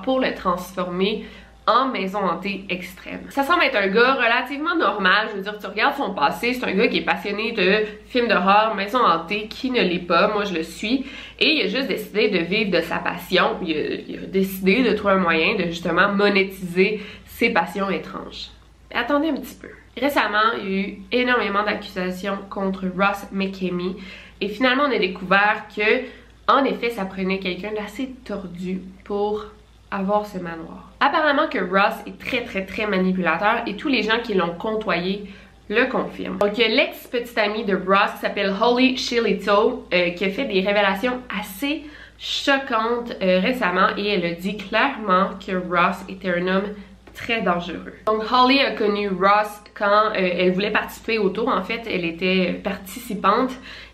pour 0.02 0.20
le 0.20 0.34
transformer 0.34 1.26
en 1.66 1.88
maison 1.88 2.18
hantée 2.18 2.64
extrême. 2.68 3.20
Ça 3.30 3.42
semble 3.42 3.62
être 3.64 3.76
un 3.76 3.88
gars 3.88 4.14
relativement 4.14 4.76
normal, 4.76 5.28
je 5.30 5.36
veux 5.36 5.42
dire, 5.42 5.58
tu 5.58 5.66
regardes 5.66 5.96
son 5.96 6.12
passé, 6.12 6.52
c'est 6.52 6.64
un 6.64 6.72
gars 6.72 6.88
qui 6.88 6.98
est 6.98 7.04
passionné 7.04 7.52
de 7.52 7.86
films 8.06 8.28
d'horreur, 8.28 8.74
maison 8.74 8.98
hantée, 8.98 9.48
qui 9.48 9.70
ne 9.70 9.80
l'est 9.80 10.06
pas, 10.06 10.28
moi 10.28 10.44
je 10.44 10.52
le 10.52 10.62
suis, 10.62 11.06
et 11.40 11.52
il 11.52 11.62
a 11.62 11.68
juste 11.68 11.88
décidé 11.88 12.28
de 12.28 12.38
vivre 12.38 12.70
de 12.70 12.82
sa 12.82 12.98
passion, 12.98 13.56
il 13.62 14.20
a 14.22 14.26
décidé 14.26 14.82
de 14.82 14.94
trouver 14.94 15.14
un 15.14 15.18
moyen 15.18 15.56
de 15.56 15.64
justement 15.64 16.12
monétiser 16.12 17.00
ses 17.26 17.50
passions 17.50 17.88
étranges. 17.88 18.50
Attendez 18.94 19.28
un 19.28 19.34
petit 19.34 19.56
peu. 19.60 19.68
Récemment, 20.00 20.52
il 20.58 20.70
y 20.70 20.74
a 20.74 20.78
eu 20.78 20.98
énormément 21.12 21.64
d'accusations 21.64 22.38
contre 22.50 22.84
Ross 22.96 23.26
McKamey 23.32 23.96
et 24.40 24.48
finalement 24.48 24.84
on 24.84 24.92
a 24.92 24.98
découvert 24.98 25.64
que 25.74 26.02
en 26.48 26.64
effet 26.64 26.90
ça 26.90 27.04
prenait 27.04 27.38
quelqu'un 27.38 27.72
d'assez 27.72 28.10
tordu 28.24 28.80
pour 29.04 29.46
avoir 29.90 30.26
ce 30.26 30.38
manoir. 30.38 30.90
Apparemment 31.00 31.48
que 31.48 31.58
Ross 31.58 31.94
est 32.06 32.18
très 32.18 32.42
très 32.44 32.66
très 32.66 32.86
manipulateur 32.86 33.62
et 33.66 33.76
tous 33.76 33.88
les 33.88 34.02
gens 34.02 34.18
qui 34.22 34.34
l'ont 34.34 34.54
côtoyé 34.54 35.30
le 35.68 35.86
confirment. 35.86 36.38
Donc 36.38 36.56
l'ex-petite 36.56 37.38
amie 37.38 37.64
de 37.64 37.74
Ross 37.74 38.12
qui 38.14 38.20
s'appelle 38.20 38.52
Holly 38.60 38.96
Shillito 38.96 39.86
euh, 39.92 40.10
qui 40.10 40.24
a 40.24 40.30
fait 40.30 40.44
des 40.44 40.60
révélations 40.60 41.20
assez 41.40 41.84
choquantes 42.18 43.12
euh, 43.22 43.40
récemment 43.40 43.88
et 43.96 44.08
elle 44.08 44.24
a 44.24 44.32
dit 44.32 44.56
clairement 44.56 45.30
que 45.44 45.52
Ross 45.52 45.96
était 46.08 46.30
un 46.30 46.48
homme 46.48 46.74
très 47.14 47.42
dangereux. 47.42 47.94
Donc 48.06 48.22
Holly 48.30 48.60
a 48.60 48.72
connu 48.72 49.08
Ross 49.08 49.62
quand 49.74 50.10
euh, 50.10 50.14
elle 50.16 50.52
voulait 50.52 50.70
participer 50.70 51.18
au 51.18 51.30
tour. 51.30 51.48
En 51.48 51.62
fait, 51.62 51.82
elle 51.90 52.04
était 52.04 52.60
participante. 52.62 53.52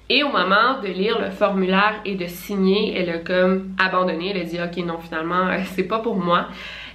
Et 0.08 0.24
au 0.24 0.28
moment 0.28 0.80
de 0.82 0.88
lire 0.88 1.20
le 1.20 1.30
formulaire 1.30 2.00
et 2.04 2.16
de 2.16 2.26
signer, 2.26 2.98
elle 2.98 3.10
a 3.10 3.18
comme 3.18 3.74
abandonné. 3.78 4.30
Elle 4.30 4.40
a 4.40 4.44
dit 4.44 4.58
ok 4.60 4.84
non 4.84 4.98
finalement 4.98 5.46
euh, 5.46 5.58
c'est 5.74 5.84
pas 5.84 6.00
pour 6.00 6.16
moi. 6.16 6.48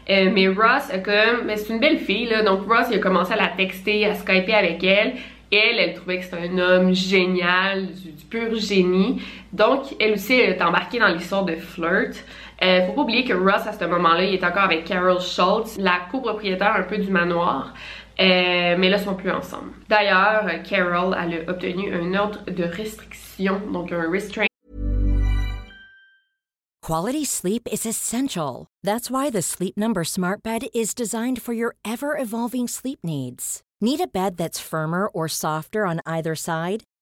Euh, 0.09 0.29
mais 0.33 0.47
Ross 0.47 0.91
a 0.91 0.99
comme, 0.99 1.45
mais 1.45 1.57
c'est 1.57 1.73
une 1.73 1.79
belle 1.79 1.97
fille 1.97 2.27
là, 2.27 2.43
donc 2.43 2.67
Ross 2.67 2.87
il 2.91 2.97
a 2.97 2.99
commencé 2.99 3.33
à 3.33 3.37
la 3.37 3.47
texter, 3.47 4.05
à 4.05 4.13
skyper 4.13 4.53
avec 4.53 4.83
elle. 4.83 5.13
Elle, 5.51 5.79
elle 5.79 5.93
trouvait 5.93 6.19
que 6.19 6.25
c'était 6.25 6.49
un 6.49 6.57
homme 6.57 6.93
génial, 6.93 7.87
du, 7.87 8.11
du, 8.11 8.25
pur 8.25 8.55
génie. 8.55 9.21
Donc, 9.53 9.95
elle 9.99 10.13
aussi, 10.13 10.33
elle 10.33 10.49
est 10.49 10.61
embarquée 10.61 10.99
dans 10.99 11.07
l'histoire 11.07 11.45
de 11.45 11.55
flirt. 11.55 12.25
Euh, 12.63 12.87
faut 12.87 12.93
pas 12.93 13.01
oublier 13.01 13.23
que 13.23 13.33
Ross, 13.33 13.67
à 13.67 13.73
ce 13.73 13.85
moment-là, 13.85 14.23
il 14.23 14.33
est 14.35 14.43
encore 14.43 14.63
avec 14.63 14.85
Carol 14.85 15.19
Schultz, 15.19 15.77
la 15.77 15.99
copropriétaire 16.11 16.75
un 16.75 16.83
peu 16.83 16.97
du 16.97 17.11
manoir. 17.11 17.73
Euh, 18.19 18.75
mais 18.77 18.89
là, 18.89 18.97
ils 18.97 19.03
sont 19.03 19.15
plus 19.15 19.31
ensemble. 19.31 19.71
D'ailleurs, 19.89 20.45
Carol, 20.63 21.15
elle 21.21 21.45
a 21.47 21.51
obtenu 21.51 21.93
un 21.93 22.13
ordre 22.17 22.39
de 22.49 22.63
restriction, 22.63 23.61
donc 23.71 23.91
un 23.91 24.09
restraint. 24.09 24.47
Quality 26.81 27.25
sleep 27.25 27.67
is 27.71 27.85
essential. 27.85 28.67
That's 28.83 29.09
why 29.09 29.31
the 29.31 29.41
Sleep 29.41 29.75
Number 29.75 30.03
Smart 30.03 30.43
Bed 30.43 30.67
is 30.71 30.93
designed 30.93 31.41
for 31.41 31.51
your 31.51 31.75
ever-evolving 31.83 32.67
sleep 32.67 32.99
needs. 33.03 33.63
Need 33.81 34.01
a 34.01 34.07
bed 34.07 34.37
that's 34.37 34.59
firmer 34.59 35.07
or 35.07 35.27
softer 35.27 35.87
on 35.87 35.99
either 36.05 36.35
side? 36.35 36.83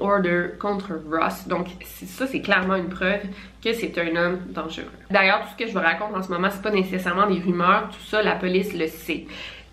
order 0.00 0.50
contre 0.58 0.92
Ross. 1.10 1.46
Donc 1.46 1.68
ça, 1.84 2.26
c'est 2.26 2.40
clairement 2.40 2.76
une 2.76 2.88
preuve 2.88 3.22
que 3.62 3.72
c'est 3.72 3.96
un 3.98 4.16
homme 4.16 4.38
dangereux. 4.48 4.86
D'ailleurs, 5.10 5.42
tout 5.42 5.48
ce 5.52 5.64
que 5.64 5.68
je 5.68 5.72
vous 5.72 5.84
raconte 5.84 6.14
en 6.14 6.22
ce 6.22 6.30
moment, 6.30 6.48
c'est 6.50 6.62
pas 6.62 6.70
nécessairement 6.70 7.26
des 7.26 7.40
rumeurs, 7.40 7.88
tout 7.90 8.06
ça, 8.08 8.22
la 8.22 8.36
police 8.36 8.74
le 8.74 8.86
sait. 8.86 9.26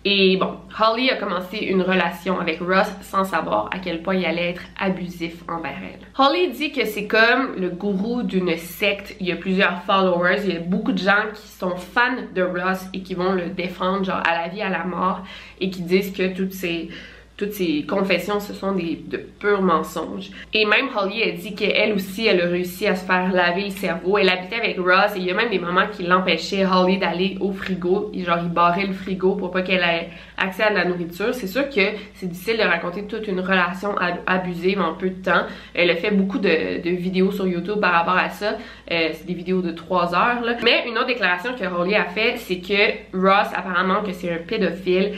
Et 0.08 0.36
bon, 0.36 0.58
Holly 0.78 1.10
a 1.10 1.16
commencé 1.16 1.56
une 1.56 1.82
relation 1.82 2.38
avec 2.38 2.60
Ross 2.60 2.86
sans 3.02 3.24
savoir 3.24 3.68
à 3.72 3.80
quel 3.80 4.02
point 4.02 4.14
il 4.14 4.24
allait 4.24 4.50
être 4.50 4.62
abusif 4.78 5.42
envers 5.48 5.78
elle. 5.82 6.06
Holly 6.16 6.52
dit 6.52 6.70
que 6.70 6.84
c'est 6.86 7.08
comme 7.08 7.56
le 7.58 7.70
gourou 7.70 8.22
d'une 8.22 8.56
secte. 8.56 9.16
Il 9.18 9.26
y 9.26 9.32
a 9.32 9.36
plusieurs 9.36 9.82
followers, 9.82 10.42
il 10.44 10.54
y 10.54 10.56
a 10.58 10.60
beaucoup 10.60 10.92
de 10.92 10.98
gens 10.98 11.24
qui 11.34 11.48
sont 11.48 11.74
fans 11.74 12.22
de 12.32 12.42
Ross 12.42 12.86
et 12.94 13.02
qui 13.02 13.14
vont 13.14 13.32
le 13.32 13.48
défendre 13.48 14.04
genre 14.04 14.22
à 14.24 14.42
la 14.42 14.46
vie, 14.46 14.62
à 14.62 14.68
la 14.68 14.84
mort 14.84 15.22
et 15.60 15.70
qui 15.70 15.82
disent 15.82 16.12
que 16.12 16.32
toutes 16.36 16.52
ces 16.52 16.88
toutes 17.36 17.52
ces 17.52 17.84
confessions, 17.86 18.40
ce 18.40 18.54
sont 18.54 18.72
des, 18.72 18.98
de 19.06 19.18
purs 19.18 19.60
mensonges. 19.60 20.30
Et 20.54 20.64
même 20.64 20.88
Holly 20.96 21.22
a 21.22 21.32
dit 21.32 21.54
qu'elle 21.54 21.92
aussi, 21.92 22.26
elle 22.26 22.40
a 22.40 22.46
réussi 22.46 22.86
à 22.86 22.96
se 22.96 23.04
faire 23.04 23.30
laver 23.30 23.64
le 23.64 23.70
cerveau. 23.70 24.16
Elle 24.16 24.30
habitait 24.30 24.56
avec 24.56 24.78
Ross 24.78 25.14
et 25.14 25.18
il 25.18 25.24
y 25.24 25.30
a 25.30 25.34
même 25.34 25.50
des 25.50 25.58
moments 25.58 25.86
qui 25.92 26.04
l'empêchaient, 26.04 26.64
Holly, 26.64 26.96
d'aller 26.96 27.36
au 27.40 27.52
frigo. 27.52 28.10
Genre, 28.14 28.38
il 28.42 28.48
barrait 28.48 28.86
le 28.86 28.94
frigo 28.94 29.34
pour 29.34 29.50
pas 29.50 29.60
qu'elle 29.60 29.82
ait 29.82 30.08
accès 30.38 30.62
à 30.62 30.70
la 30.70 30.86
nourriture. 30.86 31.34
C'est 31.34 31.46
sûr 31.46 31.68
que 31.68 31.82
c'est 32.14 32.26
difficile 32.26 32.56
de 32.56 32.62
raconter 32.62 33.04
toute 33.06 33.28
une 33.28 33.40
relation 33.40 33.94
abusive 34.26 34.80
en 34.80 34.94
peu 34.94 35.10
de 35.10 35.22
temps. 35.22 35.44
Elle 35.74 35.90
a 35.90 35.96
fait 35.96 36.12
beaucoup 36.12 36.38
de, 36.38 36.88
vidéos 36.88 37.32
sur 37.32 37.46
YouTube 37.46 37.80
par 37.80 37.92
rapport 37.92 38.16
à 38.16 38.30
ça. 38.30 38.56
Euh, 38.90 39.08
c'est 39.12 39.26
des 39.26 39.34
vidéos 39.34 39.60
de 39.60 39.72
3 39.72 40.14
heures. 40.14 40.42
Mais 40.64 40.84
une 40.88 40.96
autre 40.96 41.08
déclaration 41.08 41.50
que 41.54 41.64
Holly 41.66 41.94
a 41.94 42.06
fait, 42.06 42.36
c'est 42.38 42.60
que 42.60 43.16
Ross, 43.16 43.48
apparemment, 43.54 44.02
que 44.02 44.12
c'est 44.12 44.32
un 44.32 44.38
pédophile, 44.38 45.12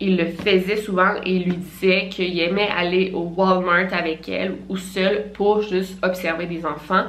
il 0.00 0.16
le 0.16 0.26
faisait 0.26 0.76
souvent 0.76 1.14
et 1.24 1.38
lui 1.38 1.56
disait 1.56 2.08
qu'il 2.08 2.38
aimait 2.40 2.70
aller 2.74 3.12
au 3.14 3.32
Walmart 3.36 3.92
avec 3.92 4.28
elle 4.28 4.56
ou 4.68 4.76
seul 4.76 5.30
pour 5.34 5.62
juste 5.62 6.02
observer 6.02 6.46
des 6.46 6.64
enfants. 6.64 7.04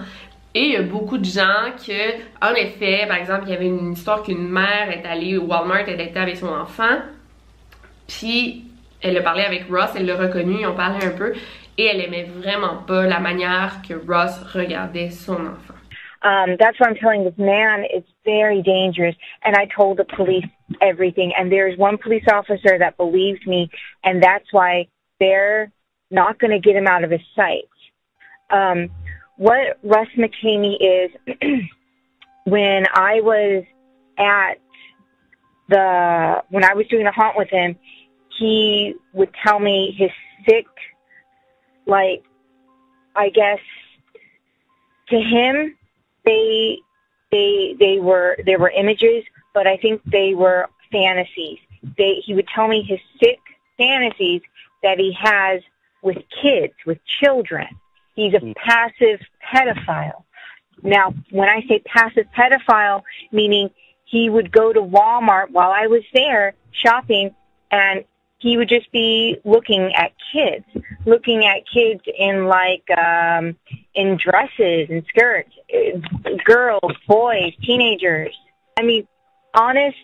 Et 0.54 0.64
il 0.64 0.72
y 0.74 0.76
a 0.76 0.82
beaucoup 0.82 1.18
de 1.18 1.26
gens 1.26 1.72
que, 1.78 2.46
en 2.46 2.54
effet, 2.56 3.06
par 3.08 3.16
exemple, 3.16 3.44
il 3.48 3.52
y 3.52 3.56
avait 3.56 3.68
une 3.68 3.94
histoire 3.94 4.22
qu'une 4.22 4.50
mère 4.50 4.92
est 4.92 5.06
allée 5.06 5.38
au 5.38 5.44
Walmart, 5.44 5.88
elle 5.88 6.02
était 6.02 6.20
avec 6.20 6.36
son 6.36 6.50
enfant, 6.50 6.98
puis 8.08 8.66
elle 9.02 9.18
a 9.18 9.22
parlé 9.22 9.44
avec 9.44 9.68
Ross, 9.70 9.92
elle 9.96 10.06
l'a 10.06 10.18
reconnu, 10.18 10.58
ils 10.60 10.68
ont 10.68 10.76
parlé 10.76 11.06
un 11.06 11.12
peu, 11.12 11.34
et 11.78 11.86
elle 11.86 12.02
aimait 12.02 12.30
vraiment 12.38 12.78
pas 12.86 13.08
la 13.08 13.20
manière 13.20 13.78
que 13.88 13.94
Ross 13.94 14.42
regardait 14.54 15.10
son 15.10 15.36
enfant. 15.36 15.81
Um, 16.24 16.56
that's 16.60 16.80
why 16.80 16.88
I'm 16.88 16.96
telling 16.96 17.24
this 17.24 17.38
man. 17.38 17.84
It's 17.90 18.08
very 18.24 18.62
dangerous. 18.62 19.16
And 19.44 19.56
I 19.56 19.68
told 19.76 19.98
the 19.98 20.06
police 20.06 20.46
everything. 20.82 21.34
And 21.38 21.52
there's 21.52 21.78
one 21.78 21.98
police 21.98 22.26
officer 22.32 22.78
that 22.78 22.98
believes 22.98 23.46
me. 23.46 23.70
And 24.04 24.22
that's 24.22 24.46
why 24.52 24.88
they're 25.20 25.72
not 26.12 26.40
going 26.40 26.52
to 26.52 26.60
get 26.60 26.76
him 26.76 26.88
out 26.88 27.04
of 27.04 27.12
his 27.12 27.22
sight. 27.36 27.70
Um, 28.50 28.90
what 29.38 29.80
Russ 29.84 30.08
McCamey 30.18 30.76
is, 30.80 31.12
when 32.44 32.86
I 32.94 33.22
was 33.22 33.64
at 34.18 34.56
the 35.70 36.44
when 36.50 36.64
I 36.64 36.74
was 36.74 36.86
doing 36.88 37.06
the 37.06 37.12
haunt 37.12 37.38
with 37.38 37.50
him, 37.50 37.76
he 38.38 38.94
would 39.14 39.30
tell 39.46 39.60
me 39.60 39.96
his 39.98 40.12
sick, 40.48 40.66
like, 41.88 42.24
I 43.16 43.30
guess, 43.30 43.60
to 45.10 45.20
him, 45.20 45.78
they 46.26 46.80
they 47.32 47.76
they 47.80 48.00
were 48.00 48.38
there 48.46 48.60
were 48.60 48.70
images, 48.70 49.24
but 49.54 49.68
I 49.68 49.78
think 49.78 50.02
they 50.06 50.34
were 50.34 50.68
fantasies. 50.92 51.60
They 51.98 52.16
he 52.26 52.34
would 52.34 52.48
tell 52.48 52.68
me 52.68 52.84
his 52.84 53.00
sick 53.20 53.40
fantasies 53.78 54.42
that 54.84 55.00
he 55.00 55.16
has 55.20 55.62
with 56.02 56.18
kids, 56.42 56.74
with 56.86 57.00
children. 57.06 57.68
He's 58.16 58.34
a 58.34 58.40
hmm. 58.40 58.52
passive 58.54 59.20
pedophile. 59.54 60.24
Now, 60.84 61.14
when 61.30 61.48
I 61.48 61.62
say 61.68 61.80
passive 61.80 62.26
pedophile, 62.36 63.04
meaning 63.32 63.70
he 64.06 64.30
would 64.30 64.52
go 64.52 64.74
to 64.74 64.82
Walmart 64.82 65.52
while 65.52 65.72
I 65.72 65.88
was 65.88 66.02
there 66.14 66.56
shopping 66.72 67.36
and 67.72 68.04
he 68.42 68.58
would 68.58 68.70
just 68.70 68.92
be 68.92 69.38
looking 69.46 69.94
at 69.96 70.12
kids, 70.34 70.66
looking 71.06 71.46
at 71.46 71.62
kids 71.72 72.02
in 72.18 72.46
like, 72.46 72.84
um, 72.98 73.56
in 73.94 74.18
dresses 74.18 74.90
and 74.90 75.06
skirts, 75.08 75.52
uh, 75.74 76.30
girls, 76.44 76.92
boys, 77.08 77.54
teenagers. 77.64 78.36
I 78.80 78.84
mean, 78.84 79.08
honest, 79.54 79.98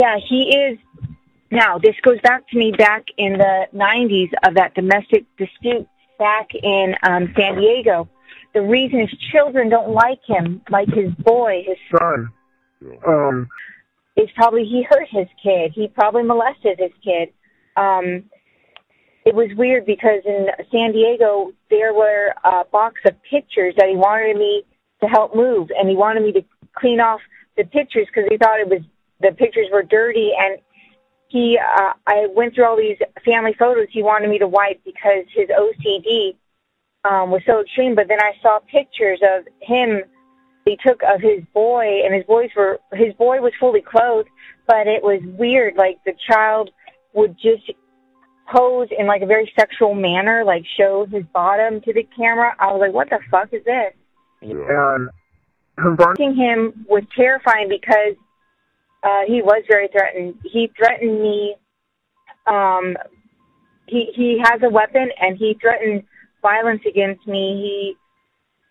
yeah, 0.00 0.16
he 0.28 0.56
is. 0.56 0.78
Now, 1.50 1.78
this 1.78 1.94
goes 2.02 2.20
back 2.22 2.48
to 2.48 2.58
me 2.58 2.72
back 2.72 3.04
in 3.18 3.34
the 3.34 3.66
90s 3.74 4.30
of 4.46 4.54
that 4.54 4.74
domestic 4.74 5.24
dispute 5.36 5.86
back 6.18 6.48
in 6.54 6.94
um, 7.02 7.32
San 7.36 7.56
Diego. 7.56 8.08
The 8.54 8.62
reason 8.62 9.00
his 9.00 9.14
children 9.30 9.68
don't 9.68 9.90
like 9.90 10.20
him, 10.26 10.62
like 10.70 10.88
his 10.88 11.12
boy, 11.18 11.64
his 11.66 11.76
son, 11.98 12.30
um, 13.06 13.48
is 14.16 14.28
probably 14.36 14.64
he 14.64 14.86
hurt 14.88 15.08
his 15.10 15.26
kid. 15.42 15.72
He 15.74 15.88
probably 15.88 16.22
molested 16.22 16.78
his 16.78 16.92
kid. 17.02 17.30
Um, 17.76 18.24
it 19.24 19.34
was 19.34 19.48
weird 19.56 19.86
because 19.86 20.20
in 20.26 20.48
San 20.70 20.92
Diego 20.92 21.52
there 21.70 21.94
were 21.94 22.34
a 22.44 22.64
box 22.70 23.00
of 23.06 23.14
pictures 23.22 23.74
that 23.78 23.88
he 23.88 23.96
wanted 23.96 24.36
me 24.36 24.64
to 25.02 25.08
help 25.08 25.34
move, 25.34 25.68
and 25.76 25.88
he 25.88 25.96
wanted 25.96 26.22
me 26.22 26.32
to 26.32 26.44
clean 26.76 27.00
off 27.00 27.20
the 27.56 27.64
pictures 27.64 28.06
because 28.06 28.28
he 28.30 28.36
thought 28.36 28.60
it 28.60 28.68
was 28.68 28.82
the 29.20 29.32
pictures 29.32 29.68
were 29.72 29.82
dirty. 29.82 30.32
And 30.38 30.58
he, 31.28 31.58
uh, 31.58 31.92
I 32.06 32.26
went 32.34 32.54
through 32.54 32.66
all 32.66 32.76
these 32.76 32.98
family 33.24 33.54
photos 33.58 33.88
he 33.90 34.02
wanted 34.02 34.28
me 34.28 34.38
to 34.38 34.48
wipe 34.48 34.82
because 34.84 35.24
his 35.34 35.48
OCD 35.48 36.36
um, 37.04 37.30
was 37.30 37.42
so 37.46 37.60
extreme. 37.60 37.94
But 37.94 38.08
then 38.08 38.20
I 38.20 38.32
saw 38.42 38.58
pictures 38.70 39.20
of 39.22 39.44
him 39.60 40.02
he 40.64 40.78
took 40.84 41.02
of 41.02 41.20
his 41.20 41.42
boy, 41.52 42.00
and 42.04 42.14
his 42.14 42.24
boys 42.24 42.48
were 42.56 42.80
his 42.92 43.12
boy 43.14 43.40
was 43.40 43.52
fully 43.60 43.82
clothed, 43.82 44.28
but 44.66 44.86
it 44.86 45.02
was 45.02 45.20
weird. 45.38 45.76
Like 45.76 45.98
the 46.06 46.14
child 46.30 46.70
would 47.14 47.36
just 47.36 47.70
pose 48.52 48.88
in 48.96 49.06
like 49.06 49.22
a 49.22 49.26
very 49.26 49.50
sexual 49.58 49.94
manner, 49.94 50.44
like 50.44 50.64
show 50.76 51.06
his 51.10 51.24
bottom 51.32 51.80
to 51.82 51.92
the 51.92 52.06
camera. 52.16 52.54
I 52.58 52.66
was 52.72 52.80
like, 52.80 52.92
what 52.92 53.08
the 53.10 53.18
fuck 53.30 53.52
is 53.52 53.64
this? 53.64 53.94
And 54.42 55.08
confronting 55.78 56.36
him 56.36 56.84
was 56.88 57.02
terrifying 57.16 57.68
because 57.68 58.16
uh, 59.02 59.22
he 59.26 59.42
was 59.42 59.62
very 59.68 59.88
threatened. 59.88 60.34
He 60.44 60.70
threatened 60.76 61.20
me. 61.20 61.56
Um, 62.46 62.96
he 63.86 64.10
he 64.14 64.42
has 64.42 64.60
a 64.62 64.70
weapon, 64.70 65.08
and 65.20 65.36
he 65.36 65.56
threatened 65.60 66.04
violence 66.42 66.82
against 66.88 67.26
me. 67.26 67.60
He 67.62 67.96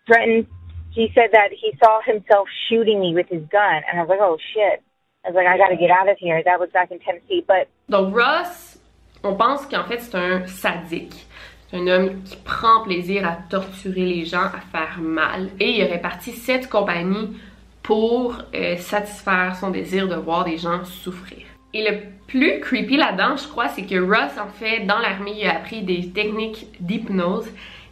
threatened 0.06 0.46
he 0.94 1.08
said 1.14 1.30
that 1.32 1.48
he 1.50 1.72
saw 1.82 2.00
himself 2.06 2.46
shooting 2.68 3.00
me 3.00 3.14
with 3.14 3.26
his 3.28 3.42
gun, 3.50 3.82
and 3.90 3.98
I 3.98 4.02
was 4.02 4.08
like, 4.08 4.20
oh 4.20 4.38
shit. 4.54 4.82
I 5.26 5.76
get 5.76 5.90
out 5.90 6.08
of 6.08 6.18
here. 6.18 6.42
That 6.44 6.60
was 6.60 6.68
back 6.72 6.90
in 6.90 6.98
Tennessee, 6.98 7.44
but. 7.46 7.68
Donc 7.88 8.14
Ross, 8.14 8.78
on 9.22 9.34
pense 9.34 9.66
qu'en 9.66 9.84
fait 9.84 10.00
c'est 10.00 10.16
un 10.16 10.46
sadique. 10.46 11.26
C'est 11.70 11.78
un 11.78 11.86
homme 11.88 12.22
qui 12.24 12.36
prend 12.36 12.82
plaisir 12.82 13.26
à 13.26 13.36
torturer 13.48 14.04
les 14.04 14.24
gens, 14.24 14.44
à 14.44 14.60
faire 14.72 14.98
mal. 15.00 15.50
Et 15.58 15.70
il 15.70 15.84
aurait 15.84 16.00
parti 16.00 16.32
cette 16.32 16.68
compagnie 16.68 17.36
pour 17.82 18.38
euh, 18.54 18.76
satisfaire 18.76 19.56
son 19.56 19.70
désir 19.70 20.08
de 20.08 20.14
voir 20.14 20.44
des 20.44 20.58
gens 20.58 20.84
souffrir. 20.84 21.46
Et 21.72 21.82
le 21.82 21.98
plus 22.28 22.60
creepy 22.60 22.96
là-dedans, 22.96 23.36
je 23.36 23.48
crois, 23.48 23.68
c'est 23.68 23.84
que 23.84 24.00
Ross, 24.00 24.38
en 24.38 24.48
fait, 24.48 24.86
dans 24.86 24.98
l'armée, 24.98 25.34
il 25.40 25.46
a 25.46 25.56
appris 25.56 25.82
des 25.82 26.10
techniques 26.10 26.66
d'hypnose 26.80 27.48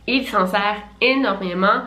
et 0.07 0.15
il 0.15 0.27
s'en 0.27 0.47
sert 0.47 0.77
énormément 1.01 1.83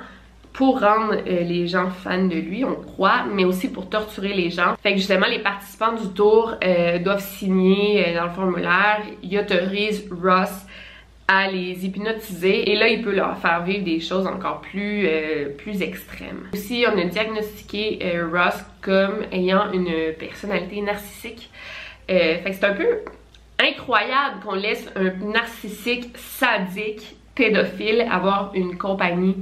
pour 0.55 0.79
rendre 0.79 1.15
euh, 1.15 1.43
les 1.43 1.67
gens 1.67 1.89
fans 1.89 2.27
de 2.27 2.35
lui, 2.35 2.63
on 2.63 2.75
croit, 2.75 3.25
mais 3.29 3.43
aussi 3.43 3.67
pour 3.67 3.89
torturer 3.89 4.33
les 4.33 4.49
gens. 4.49 4.75
Fait 4.81 4.91
que 4.91 4.97
justement, 4.97 5.27
les 5.27 5.39
participants 5.39 5.91
du 5.91 6.07
tour 6.13 6.55
euh, 6.63 6.97
doivent 6.99 7.19
signer 7.19 8.07
euh, 8.07 8.17
dans 8.17 8.23
le 8.23 8.29
formulaire, 8.29 9.01
il 9.21 9.37
autorise 9.37 10.07
Ross 10.09 10.65
à 11.27 11.51
les 11.51 11.85
hypnotiser 11.85 12.71
et 12.71 12.75
là 12.75 12.87
il 12.87 13.01
peut 13.01 13.13
leur 13.13 13.35
faire 13.39 13.63
vivre 13.63 13.83
des 13.83 13.99
choses 13.99 14.27
encore 14.27 14.61
plus 14.61 15.09
plus 15.57 15.81
extrêmes. 15.81 16.49
Aussi 16.53 16.85
on 16.87 16.99
a 16.99 17.03
diagnostiqué 17.05 17.99
Ross 18.31 18.53
comme 18.79 19.23
ayant 19.31 19.71
une 19.71 20.13
personnalité 20.19 20.81
narcissique. 20.81 21.49
fait 22.07 22.43
que 22.45 22.53
c'est 22.53 22.65
un 22.65 22.75
peu 22.75 22.99
incroyable 23.57 24.39
qu'on 24.45 24.53
laisse 24.53 24.87
un 24.95 25.09
narcissique 25.25 26.15
sadique 26.15 27.15
pédophile 27.33 28.05
avoir 28.09 28.51
une 28.53 28.77
compagnie 28.77 29.35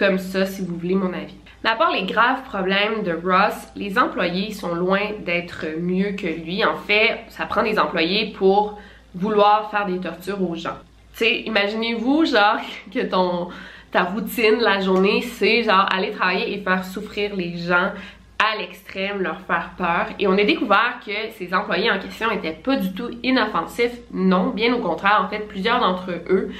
comme 0.00 0.18
ça 0.18 0.46
si 0.46 0.62
vous 0.62 0.76
voulez 0.76 0.94
mon 0.94 1.12
avis. 1.12 1.36
Part 1.62 1.92
les 1.92 2.04
graves 2.04 2.42
problèmes 2.44 3.02
de 3.02 3.12
Ross, 3.12 3.54
les 3.76 3.98
employés 3.98 4.50
sont 4.52 4.74
loin 4.74 5.00
d'être 5.26 5.66
mieux 5.78 6.12
que 6.12 6.26
lui. 6.26 6.64
En 6.64 6.76
fait, 6.76 7.20
ça 7.28 7.44
prend 7.44 7.62
des 7.62 7.78
employés 7.78 8.32
pour 8.32 8.78
vouloir 9.14 9.70
faire 9.70 9.84
des 9.84 9.98
tortures 9.98 10.42
aux 10.42 10.54
gens. 10.54 10.78
Tu 11.12 11.24
sais, 11.24 11.40
imaginez-vous 11.40 12.24
genre 12.24 12.56
que 12.94 13.04
ton 13.04 13.48
ta 13.92 14.04
routine 14.04 14.60
la 14.60 14.80
journée, 14.80 15.20
c'est 15.20 15.64
genre 15.64 15.86
aller 15.92 16.12
travailler 16.12 16.54
et 16.54 16.62
faire 16.62 16.84
souffrir 16.84 17.36
les 17.36 17.58
gens 17.58 17.90
à 18.38 18.56
l'extrême, 18.56 19.20
leur 19.20 19.40
faire 19.42 19.72
peur. 19.76 20.06
Et 20.18 20.26
on 20.26 20.32
a 20.32 20.44
découvert 20.44 20.98
que 21.04 21.12
ces 21.36 21.52
employés 21.52 21.90
en 21.90 21.98
question 21.98 22.30
étaient 22.30 22.52
pas 22.52 22.76
du 22.76 22.94
tout 22.94 23.10
inoffensifs. 23.22 23.98
Non, 24.12 24.50
bien 24.50 24.72
au 24.72 24.78
contraire, 24.78 25.22
en 25.26 25.28
fait, 25.28 25.40
plusieurs 25.40 25.80
d'entre 25.80 26.10
eux 26.30 26.50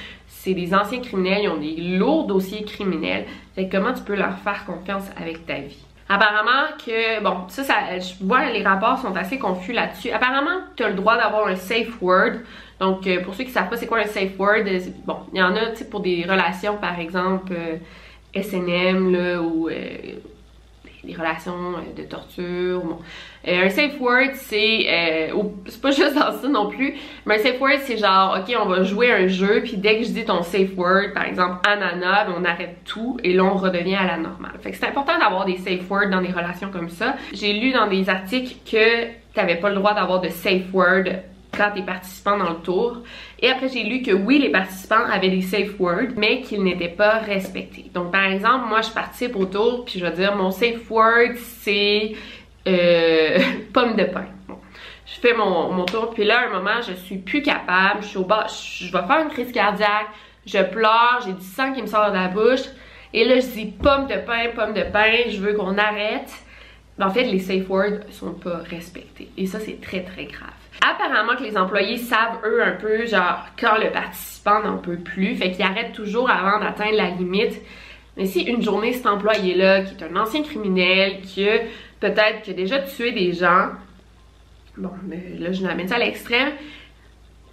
c'est 0.43 0.55
des 0.55 0.73
anciens 0.73 1.01
criminels, 1.01 1.43
ils 1.43 1.49
ont 1.49 1.57
des 1.57 1.97
lourds 1.97 2.25
dossiers 2.25 2.63
criminels. 2.63 3.25
Fait 3.53 3.69
comment 3.69 3.93
tu 3.93 4.01
peux 4.01 4.15
leur 4.15 4.39
faire 4.39 4.65
confiance 4.65 5.05
avec 5.15 5.45
ta 5.45 5.59
vie? 5.59 5.77
Apparemment 6.09 6.75
que, 6.83 7.23
bon, 7.23 7.47
ça, 7.47 7.63
ça 7.63 7.99
je 7.99 8.25
vois 8.25 8.49
les 8.49 8.63
rapports 8.63 8.97
sont 8.97 9.15
assez 9.15 9.37
confus 9.37 9.71
là-dessus. 9.71 10.09
Apparemment, 10.09 10.61
tu 10.75 10.83
as 10.83 10.89
le 10.89 10.95
droit 10.95 11.15
d'avoir 11.15 11.47
un 11.47 11.55
safe 11.55 12.01
word. 12.01 12.39
Donc, 12.79 13.05
euh, 13.05 13.21
pour 13.21 13.35
ceux 13.35 13.43
qui 13.43 13.51
savent 13.51 13.69
pas 13.69 13.77
c'est 13.77 13.85
quoi 13.85 13.99
un 13.99 14.07
safe 14.07 14.37
word, 14.39 14.65
euh, 14.65 14.79
bon, 15.05 15.17
il 15.31 15.39
y 15.39 15.43
en 15.43 15.55
a, 15.55 15.67
tu 15.67 15.77
sais, 15.77 15.85
pour 15.85 15.99
des 15.99 16.23
relations, 16.23 16.77
par 16.77 16.99
exemple, 16.99 17.53
euh, 17.55 17.77
SNM, 18.33 19.11
là, 19.11 19.41
ou 19.41 19.69
des 21.03 21.13
relations 21.15 21.73
euh, 21.77 22.01
de 22.01 22.03
torture. 22.03 22.81
Bon. 22.81 22.99
Euh, 23.47 23.65
un 23.65 23.69
safe 23.69 23.99
word, 23.99 24.33
c'est 24.35 24.85
euh, 24.87 25.43
c'est 25.65 25.81
pas 25.81 25.91
juste 25.91 26.13
dans 26.13 26.31
ça 26.31 26.47
non 26.47 26.69
plus, 26.69 26.95
mais 27.25 27.35
un 27.35 27.37
safe 27.39 27.59
word, 27.59 27.79
c'est 27.81 27.97
genre, 27.97 28.37
ok, 28.39 28.55
on 28.61 28.67
va 28.67 28.83
jouer 28.83 29.11
un 29.11 29.27
jeu, 29.27 29.61
puis 29.63 29.77
dès 29.77 29.97
que 29.97 30.03
je 30.03 30.11
dis 30.11 30.25
ton 30.25 30.43
safe 30.43 30.77
word, 30.77 31.13
par 31.13 31.25
exemple 31.25 31.67
ananas, 31.67 32.25
ben, 32.25 32.35
on 32.37 32.45
arrête 32.45 32.77
tout 32.85 33.17
et 33.23 33.33
là 33.33 33.43
on 33.43 33.55
redevient 33.55 33.95
à 33.95 34.05
la 34.05 34.17
normale. 34.17 34.53
Fait 34.61 34.71
que 34.71 34.77
c'est 34.77 34.87
important 34.87 35.17
d'avoir 35.17 35.45
des 35.45 35.57
safe 35.57 35.89
words 35.89 36.09
dans 36.11 36.21
des 36.21 36.31
relations 36.31 36.69
comme 36.69 36.89
ça. 36.89 37.15
J'ai 37.33 37.53
lu 37.53 37.71
dans 37.71 37.87
des 37.87 38.09
articles 38.09 38.55
que 38.69 39.07
t'avais 39.33 39.55
pas 39.55 39.69
le 39.69 39.75
droit 39.75 39.93
d'avoir 39.93 40.21
de 40.21 40.29
safe 40.29 40.71
word 40.73 41.05
quand 41.55 41.71
t'es 41.75 41.81
participant 41.81 42.37
dans 42.37 42.49
le 42.49 42.57
tour. 42.57 42.99
Et 43.39 43.49
après, 43.49 43.69
j'ai 43.69 43.83
lu 43.83 44.01
que 44.01 44.11
oui, 44.11 44.39
les 44.39 44.49
participants 44.49 45.05
avaient 45.11 45.29
des 45.29 45.41
safe 45.41 45.79
words, 45.79 46.13
mais 46.17 46.41
qu'ils 46.41 46.63
n'étaient 46.63 46.89
pas 46.89 47.19
respectés. 47.19 47.85
Donc, 47.93 48.11
par 48.11 48.25
exemple, 48.25 48.67
moi, 48.67 48.81
je 48.81 48.89
participe 48.89 49.35
au 49.35 49.45
tour, 49.45 49.85
puis 49.85 49.99
je 49.99 50.05
vais 50.05 50.11
dire, 50.11 50.35
mon 50.35 50.51
safe 50.51 50.89
word, 50.89 51.35
c'est 51.35 52.13
euh, 52.67 53.39
pomme 53.73 53.95
de 53.95 54.05
pain. 54.05 54.25
Je 55.05 55.19
fais 55.19 55.33
mon, 55.33 55.71
mon, 55.71 55.85
tour, 55.85 56.11
puis 56.11 56.23
là, 56.23 56.39
à 56.39 56.45
un 56.47 56.53
moment, 56.57 56.81
je 56.87 56.93
suis 56.93 57.17
plus 57.17 57.41
capable, 57.41 58.01
je 58.01 58.07
suis 58.07 58.17
au 58.17 58.23
bas, 58.23 58.47
je, 58.47 58.85
je 58.85 58.91
vais 58.91 59.05
faire 59.05 59.23
une 59.23 59.29
crise 59.29 59.51
cardiaque, 59.51 60.07
je 60.45 60.59
pleure, 60.59 61.19
j'ai 61.25 61.33
du 61.33 61.43
sang 61.43 61.73
qui 61.73 61.81
me 61.81 61.87
sort 61.87 62.09
de 62.11 62.15
la 62.15 62.29
bouche, 62.29 62.61
et 63.13 63.25
là, 63.25 63.39
je 63.39 63.47
dis 63.47 63.65
pomme 63.65 64.07
de 64.07 64.15
pain, 64.25 64.47
pomme 64.55 64.73
de 64.73 64.83
pain, 64.83 65.29
je 65.29 65.37
veux 65.37 65.53
qu'on 65.53 65.77
arrête. 65.77 66.31
En 66.99 67.09
fait, 67.09 67.23
les 67.23 67.39
safe 67.39 67.67
words 67.69 67.99
sont 68.11 68.33
pas 68.33 68.57
respectés. 68.69 69.29
Et 69.37 69.47
ça, 69.47 69.59
c'est 69.59 69.81
très, 69.81 70.03
très 70.03 70.25
grave. 70.25 70.60
Apparemment 70.81 71.35
que 71.35 71.43
les 71.43 71.57
employés 71.57 71.97
savent, 71.97 72.39
eux, 72.45 72.63
un 72.63 72.71
peu, 72.71 73.05
genre, 73.05 73.45
quand 73.59 73.77
le 73.77 73.91
participant 73.91 74.61
n'en 74.61 74.77
peut 74.77 74.97
plus. 74.97 75.35
Fait 75.35 75.51
qu'ils 75.51 75.63
arrêtent 75.63 75.93
toujours 75.93 76.29
avant 76.29 76.59
d'atteindre 76.59 76.97
la 76.97 77.09
limite. 77.09 77.61
Mais 78.17 78.25
si 78.25 78.41
une 78.41 78.61
journée, 78.61 78.93
cet 78.93 79.05
employé-là, 79.05 79.83
qui 79.83 79.95
est 79.95 80.03
un 80.03 80.15
ancien 80.15 80.43
criminel, 80.43 81.21
qui 81.21 81.47
a 81.47 81.59
peut-être 81.99 82.49
déjà 82.55 82.79
tué 82.79 83.11
des 83.11 83.33
gens, 83.33 83.69
bon, 84.77 84.91
mais 85.07 85.35
là, 85.39 85.51
je 85.51 85.65
l'amène 85.65 85.87
ça 85.87 85.95
à 85.95 85.99
l'extrême, 85.99 86.51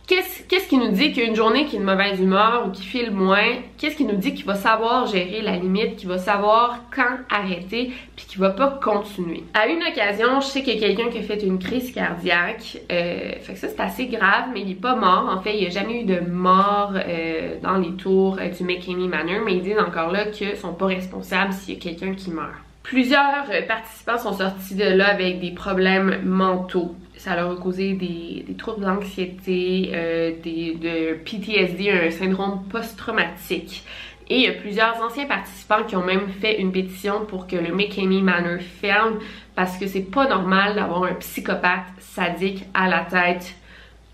Qu'est-ce 0.08 0.68
qui 0.68 0.78
nous 0.78 0.88
dit 0.88 1.12
qu'une 1.12 1.36
journée 1.36 1.66
qui 1.66 1.76
est 1.76 1.80
de 1.80 1.84
mauvaise 1.84 2.18
humeur 2.18 2.64
ou 2.66 2.70
qui 2.70 2.82
file 2.82 3.10
moins, 3.10 3.58
qu'est-ce 3.76 3.94
qui 3.94 4.06
nous 4.06 4.16
dit 4.16 4.32
qu'il 4.32 4.46
va 4.46 4.54
savoir 4.54 5.06
gérer 5.06 5.42
la 5.42 5.56
limite, 5.56 5.96
qu'il 5.96 6.08
va 6.08 6.16
savoir 6.16 6.78
quand 6.90 7.18
arrêter, 7.28 7.92
puis 8.16 8.24
qu'il 8.24 8.40
va 8.40 8.48
pas 8.48 8.78
continuer? 8.82 9.44
À 9.52 9.66
une 9.66 9.82
occasion, 9.82 10.40
je 10.40 10.46
sais 10.46 10.62
qu'il 10.62 10.80
y 10.80 10.82
a 10.82 10.88
quelqu'un 10.88 11.10
qui 11.10 11.18
a 11.18 11.22
fait 11.22 11.42
une 11.42 11.58
crise 11.58 11.92
cardiaque, 11.92 12.78
euh, 12.90 13.32
fait 13.42 13.52
que 13.52 13.58
ça 13.58 13.68
c'est 13.68 13.80
assez 13.80 14.06
grave, 14.06 14.46
mais 14.54 14.62
il 14.62 14.70
est 14.70 14.80
pas 14.80 14.96
mort. 14.96 15.28
En 15.30 15.42
fait, 15.42 15.54
il 15.54 15.64
y 15.64 15.66
a 15.66 15.70
jamais 15.70 16.00
eu 16.00 16.04
de 16.04 16.20
mort 16.20 16.94
euh, 16.94 17.56
dans 17.62 17.76
les 17.76 17.92
tours 17.92 18.38
euh, 18.40 18.48
du 18.48 18.64
McKinney 18.64 19.08
Manor, 19.08 19.42
mais 19.44 19.56
ils 19.56 19.62
disent 19.62 19.78
encore 19.78 20.10
là 20.10 20.24
qu'ils 20.24 20.56
sont 20.56 20.72
pas 20.72 20.86
responsables 20.86 21.52
s'il 21.52 21.74
y 21.74 21.76
a 21.76 21.80
quelqu'un 21.80 22.14
qui 22.14 22.30
meurt. 22.30 22.54
Plusieurs 22.82 23.44
participants 23.66 24.16
sont 24.16 24.32
sortis 24.32 24.74
de 24.74 24.84
là 24.84 25.10
avec 25.10 25.40
des 25.40 25.50
problèmes 25.50 26.22
mentaux 26.24 26.94
ça 27.18 27.34
leur 27.34 27.50
a 27.50 27.56
causé 27.56 27.94
des, 27.94 28.46
troubles 28.56 28.84
d'anxiété, 28.84 29.90
euh, 29.92 30.30
de 30.42 31.14
PTSD, 31.14 31.90
un 31.90 32.10
syndrome 32.10 32.62
post-traumatique. 32.70 33.84
Et 34.30 34.36
il 34.36 34.42
y 34.42 34.46
a 34.46 34.52
plusieurs 34.52 35.02
anciens 35.02 35.26
participants 35.26 35.84
qui 35.86 35.96
ont 35.96 36.04
même 36.04 36.28
fait 36.40 36.60
une 36.60 36.70
pétition 36.70 37.24
pour 37.24 37.46
que 37.46 37.56
le 37.56 37.74
McKinney 37.74 38.22
Manor 38.22 38.60
ferme 38.60 39.18
parce 39.54 39.76
que 39.78 39.86
c'est 39.86 40.02
pas 40.02 40.28
normal 40.28 40.74
d'avoir 40.74 41.04
un 41.04 41.14
psychopathe 41.14 41.86
sadique 41.98 42.64
à 42.74 42.88
la 42.88 43.00
tête 43.00 43.54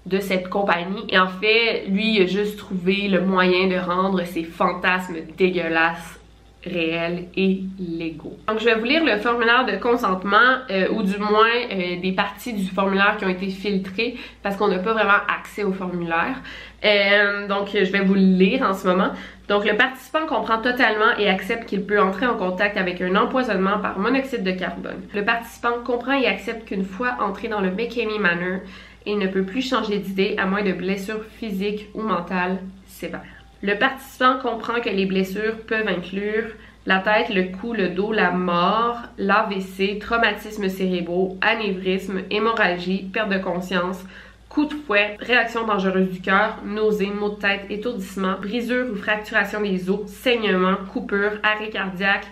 de 0.06 0.20
cette 0.20 0.48
compagnie. 0.48 1.04
Et 1.08 1.18
en 1.18 1.26
fait, 1.26 1.86
lui, 1.88 2.14
il 2.14 2.22
a 2.22 2.26
juste 2.26 2.58
trouvé 2.58 3.08
le 3.08 3.22
moyen 3.22 3.66
de 3.66 3.76
rendre 3.76 4.24
ses 4.24 4.44
fantasmes 4.44 5.16
dégueulasses 5.36 6.20
réels 6.64 7.26
et 7.36 7.60
légaux. 7.78 8.36
Donc 8.48 8.58
je 8.60 8.64
vais 8.64 8.74
vous 8.74 8.84
lire 8.84 9.04
le 9.04 9.18
formulaire 9.18 9.66
de 9.66 9.76
consentement 9.76 10.58
euh, 10.70 10.88
ou 10.90 11.02
du 11.02 11.18
moins 11.18 11.48
euh, 11.70 12.00
des 12.00 12.12
parties 12.12 12.52
du 12.52 12.66
formulaire 12.66 13.16
qui 13.18 13.24
ont 13.24 13.28
été 13.28 13.48
filtrées 13.48 14.16
parce 14.42 14.56
qu'on 14.56 14.68
n'a 14.68 14.78
pas 14.78 14.92
vraiment 14.92 15.20
accès 15.28 15.64
au 15.64 15.72
formulaire. 15.72 16.36
Euh, 16.84 17.46
donc 17.48 17.68
je 17.72 17.90
vais 17.90 18.00
vous 18.00 18.14
le 18.14 18.20
lire 18.20 18.62
en 18.62 18.74
ce 18.74 18.86
moment. 18.86 19.10
Donc 19.48 19.66
le 19.66 19.76
participant 19.76 20.26
comprend 20.26 20.58
totalement 20.58 21.16
et 21.18 21.28
accepte 21.28 21.68
qu'il 21.68 21.84
peut 21.84 22.00
entrer 22.00 22.26
en 22.26 22.36
contact 22.36 22.76
avec 22.76 23.00
un 23.02 23.14
empoisonnement 23.14 23.78
par 23.78 23.98
monoxyde 23.98 24.42
de 24.42 24.52
carbone. 24.52 25.02
Le 25.14 25.24
participant 25.24 25.82
comprend 25.84 26.18
et 26.18 26.26
accepte 26.26 26.66
qu'une 26.66 26.84
fois 26.84 27.16
entré 27.20 27.48
dans 27.48 27.60
le 27.60 27.70
McKamey 27.70 28.18
Manor, 28.18 28.60
il 29.06 29.18
ne 29.18 29.26
peut 29.26 29.44
plus 29.44 29.68
changer 29.68 29.98
d'idée 29.98 30.34
à 30.38 30.46
moins 30.46 30.62
de 30.62 30.72
blessures 30.72 31.24
physiques 31.38 31.88
ou 31.94 32.00
mentales 32.00 32.58
sévères. 32.86 33.33
Le 33.64 33.78
participant 33.78 34.36
comprend 34.42 34.82
que 34.82 34.90
les 34.90 35.06
blessures 35.06 35.56
peuvent 35.66 35.88
inclure 35.88 36.50
la 36.84 36.98
tête, 36.98 37.30
le 37.30 37.44
cou, 37.44 37.72
le 37.72 37.88
dos, 37.88 38.12
la 38.12 38.30
mort, 38.30 38.98
l'AVC, 39.16 39.98
traumatisme 40.00 40.68
cérébraux, 40.68 41.38
anévrisme, 41.40 42.24
hémorragie, 42.30 43.08
perte 43.10 43.30
de 43.30 43.38
conscience, 43.38 44.04
coup 44.50 44.66
de 44.66 44.74
fouet, 44.74 45.16
réaction 45.18 45.66
dangereuse 45.66 46.10
du 46.10 46.20
cœur, 46.20 46.58
nausée, 46.66 47.06
maux 47.06 47.30
de 47.30 47.36
tête, 47.36 47.64
étourdissement, 47.70 48.34
brisure 48.38 48.92
ou 48.92 48.96
fracturation 48.96 49.62
des 49.62 49.88
os, 49.88 50.06
saignement, 50.08 50.76
coupure, 50.92 51.38
arrêt 51.42 51.70
cardiaque, 51.70 52.26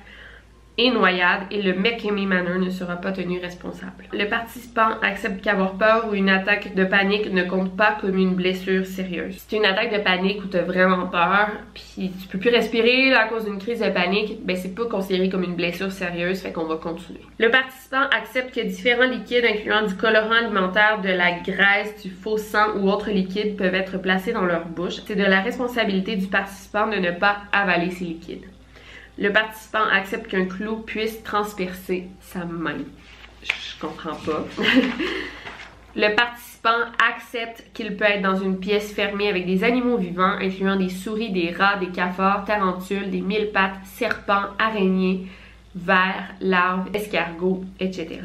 et 0.78 0.90
noyade 0.90 1.42
et 1.50 1.60
le 1.60 1.74
McKinney 1.74 2.26
Manor 2.26 2.58
ne 2.58 2.70
sera 2.70 2.96
pas 2.96 3.12
tenu 3.12 3.38
responsable. 3.38 4.04
Le 4.12 4.24
participant 4.26 4.90
accepte 5.02 5.42
qu'avoir 5.42 5.74
peur 5.74 6.08
ou 6.10 6.14
une 6.14 6.30
attaque 6.30 6.74
de 6.74 6.84
panique 6.84 7.30
ne 7.30 7.44
compte 7.44 7.76
pas 7.76 7.98
comme 8.00 8.16
une 8.16 8.34
blessure 8.34 8.86
sérieuse. 8.86 9.36
Si 9.48 9.56
une 9.56 9.66
attaque 9.66 9.92
de 9.92 10.02
panique 10.02 10.42
où 10.44 10.46
t'as 10.46 10.62
vraiment 10.62 11.06
peur, 11.06 11.50
puis 11.74 12.12
tu 12.20 12.28
peux 12.28 12.38
plus 12.38 12.50
respirer 12.50 13.12
à 13.12 13.28
cause 13.28 13.44
d'une 13.44 13.58
crise 13.58 13.80
de 13.80 13.90
panique, 13.90 14.44
ben 14.44 14.56
c'est 14.56 14.74
pas 14.74 14.86
considéré 14.86 15.28
comme 15.28 15.42
une 15.42 15.56
blessure 15.56 15.92
sérieuse, 15.92 16.40
fait 16.40 16.52
qu'on 16.52 16.64
va 16.64 16.76
continuer. 16.76 17.20
Le 17.38 17.50
participant 17.50 18.08
accepte 18.16 18.54
que 18.54 18.60
différents 18.60 19.08
liquides 19.08 19.44
incluant 19.44 19.86
du 19.86 19.94
colorant 19.94 20.32
alimentaire, 20.32 21.00
de 21.02 21.10
la 21.10 21.32
graisse, 21.40 22.02
du 22.02 22.10
faux 22.10 22.38
sang 22.38 22.76
ou 22.78 22.88
autres 22.88 23.10
liquides 23.10 23.56
peuvent 23.56 23.74
être 23.74 23.98
placés 23.98 24.32
dans 24.32 24.44
leur 24.44 24.66
bouche. 24.66 25.02
C'est 25.06 25.16
de 25.16 25.24
la 25.24 25.40
responsabilité 25.40 26.16
du 26.16 26.26
participant 26.26 26.86
de 26.86 26.96
ne 26.96 27.10
pas 27.10 27.38
avaler 27.52 27.90
ces 27.90 28.04
liquides. 28.04 28.51
Le 29.18 29.30
participant 29.30 29.84
accepte 29.92 30.28
qu'un 30.28 30.46
clou 30.46 30.76
puisse 30.78 31.22
transpercer 31.22 32.08
sa 32.20 32.44
main. 32.44 32.78
Je 33.42 33.80
comprends 33.80 34.14
pas. 34.14 34.44
Le 35.94 36.14
participant 36.14 36.70
accepte 37.14 37.64
qu'il 37.74 37.96
peut 37.96 38.04
être 38.04 38.22
dans 38.22 38.36
une 38.36 38.58
pièce 38.58 38.94
fermée 38.94 39.28
avec 39.28 39.44
des 39.44 39.64
animaux 39.64 39.98
vivants, 39.98 40.38
incluant 40.40 40.76
des 40.76 40.88
souris, 40.88 41.30
des 41.30 41.50
rats, 41.50 41.76
des 41.76 41.88
cafards, 41.88 42.46
tarentules, 42.46 43.10
des 43.10 43.20
mille 43.20 43.50
pattes, 43.52 43.76
serpents, 43.84 44.46
araignées, 44.58 45.26
vers, 45.74 46.30
larves, 46.40 46.88
escargots, 46.94 47.64
etc. 47.78 48.20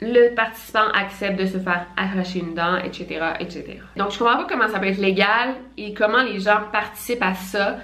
Le 0.00 0.32
participant 0.34 0.88
accepte 0.94 1.40
de 1.40 1.46
se 1.46 1.58
faire 1.58 1.86
arracher 1.96 2.38
une 2.38 2.54
dent, 2.54 2.76
etc., 2.76 3.32
etc. 3.40 3.78
Donc, 3.96 4.12
je 4.12 4.18
comprends 4.18 4.36
pas 4.36 4.46
comment 4.48 4.68
ça 4.68 4.78
peut 4.78 4.86
être 4.86 4.98
légal 4.98 5.56
et 5.76 5.92
comment 5.94 6.22
les 6.22 6.38
gens 6.38 6.60
participent 6.70 7.22
à 7.22 7.34
ça 7.34 7.78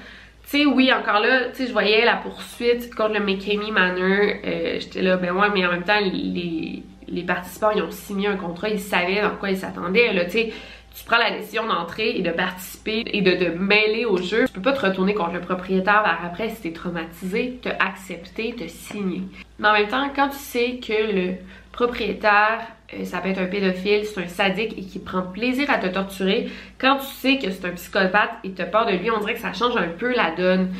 tu 0.48 0.58
sais, 0.58 0.66
oui, 0.66 0.92
encore 0.92 1.20
là, 1.20 1.48
tu 1.50 1.56
sais, 1.56 1.66
je 1.66 1.72
voyais 1.72 2.04
la 2.04 2.16
poursuite 2.16 2.94
contre 2.94 3.14
le 3.14 3.20
McKamey 3.20 3.70
Manor. 3.70 4.36
Euh, 4.44 4.76
J'étais 4.80 5.02
là, 5.02 5.16
ben 5.16 5.32
ouais, 5.32 5.48
mais 5.54 5.66
en 5.66 5.70
même 5.72 5.84
temps, 5.84 6.00
les, 6.00 6.82
les 7.08 7.22
participants, 7.22 7.70
ils 7.74 7.82
ont 7.82 7.90
signé 7.90 8.28
un 8.28 8.36
contrat, 8.36 8.68
ils 8.68 8.80
savaient 8.80 9.22
dans 9.22 9.36
quoi 9.36 9.50
ils 9.50 9.56
s'attendaient. 9.56 10.12
Là, 10.12 10.24
tu 10.26 10.32
sais, 10.32 10.52
tu 10.96 11.04
prends 11.04 11.18
la 11.18 11.32
décision 11.32 11.66
d'entrer 11.66 12.16
et 12.16 12.22
de 12.22 12.30
participer 12.30 13.02
et 13.06 13.20
de 13.20 13.32
te 13.32 13.50
mêler 13.58 14.04
au 14.04 14.16
jeu. 14.18 14.44
Tu 14.46 14.52
peux 14.52 14.62
pas 14.62 14.72
te 14.72 14.86
retourner 14.86 15.14
contre 15.14 15.32
le 15.32 15.40
propriétaire 15.40 16.02
vers 16.04 16.20
après 16.24 16.50
si 16.50 16.62
t'es 16.62 16.72
traumatisé, 16.72 17.58
te 17.62 17.68
accepter, 17.80 18.54
te 18.54 18.68
signer. 18.68 19.22
Mais 19.58 19.68
en 19.68 19.72
même 19.72 19.88
temps, 19.88 20.08
quand 20.14 20.28
tu 20.28 20.36
sais 20.36 20.76
que 20.76 20.92
le 20.92 21.34
propriétaire 21.72 22.60
ça 23.04 23.18
peut 23.18 23.28
être 23.28 23.40
un 23.40 23.46
pédophile, 23.46 24.04
c'est 24.04 24.22
un 24.22 24.28
sadique 24.28 24.78
et 24.78 24.82
qui 24.82 24.98
prend 24.98 25.22
plaisir 25.22 25.70
à 25.70 25.78
te 25.78 25.86
torturer, 25.86 26.48
quand 26.78 26.98
tu 26.98 27.06
sais 27.06 27.38
que 27.38 27.50
c'est 27.50 27.66
un 27.66 27.70
psychopathe 27.72 28.32
et 28.44 28.52
as 28.60 28.64
peur 28.66 28.86
de 28.86 28.92
lui, 28.92 29.10
on 29.10 29.20
dirait 29.20 29.34
que 29.34 29.40
ça 29.40 29.52
change 29.52 29.76
un 29.76 29.88
peu 29.88 30.14
la 30.14 30.30
donne. 30.30 30.72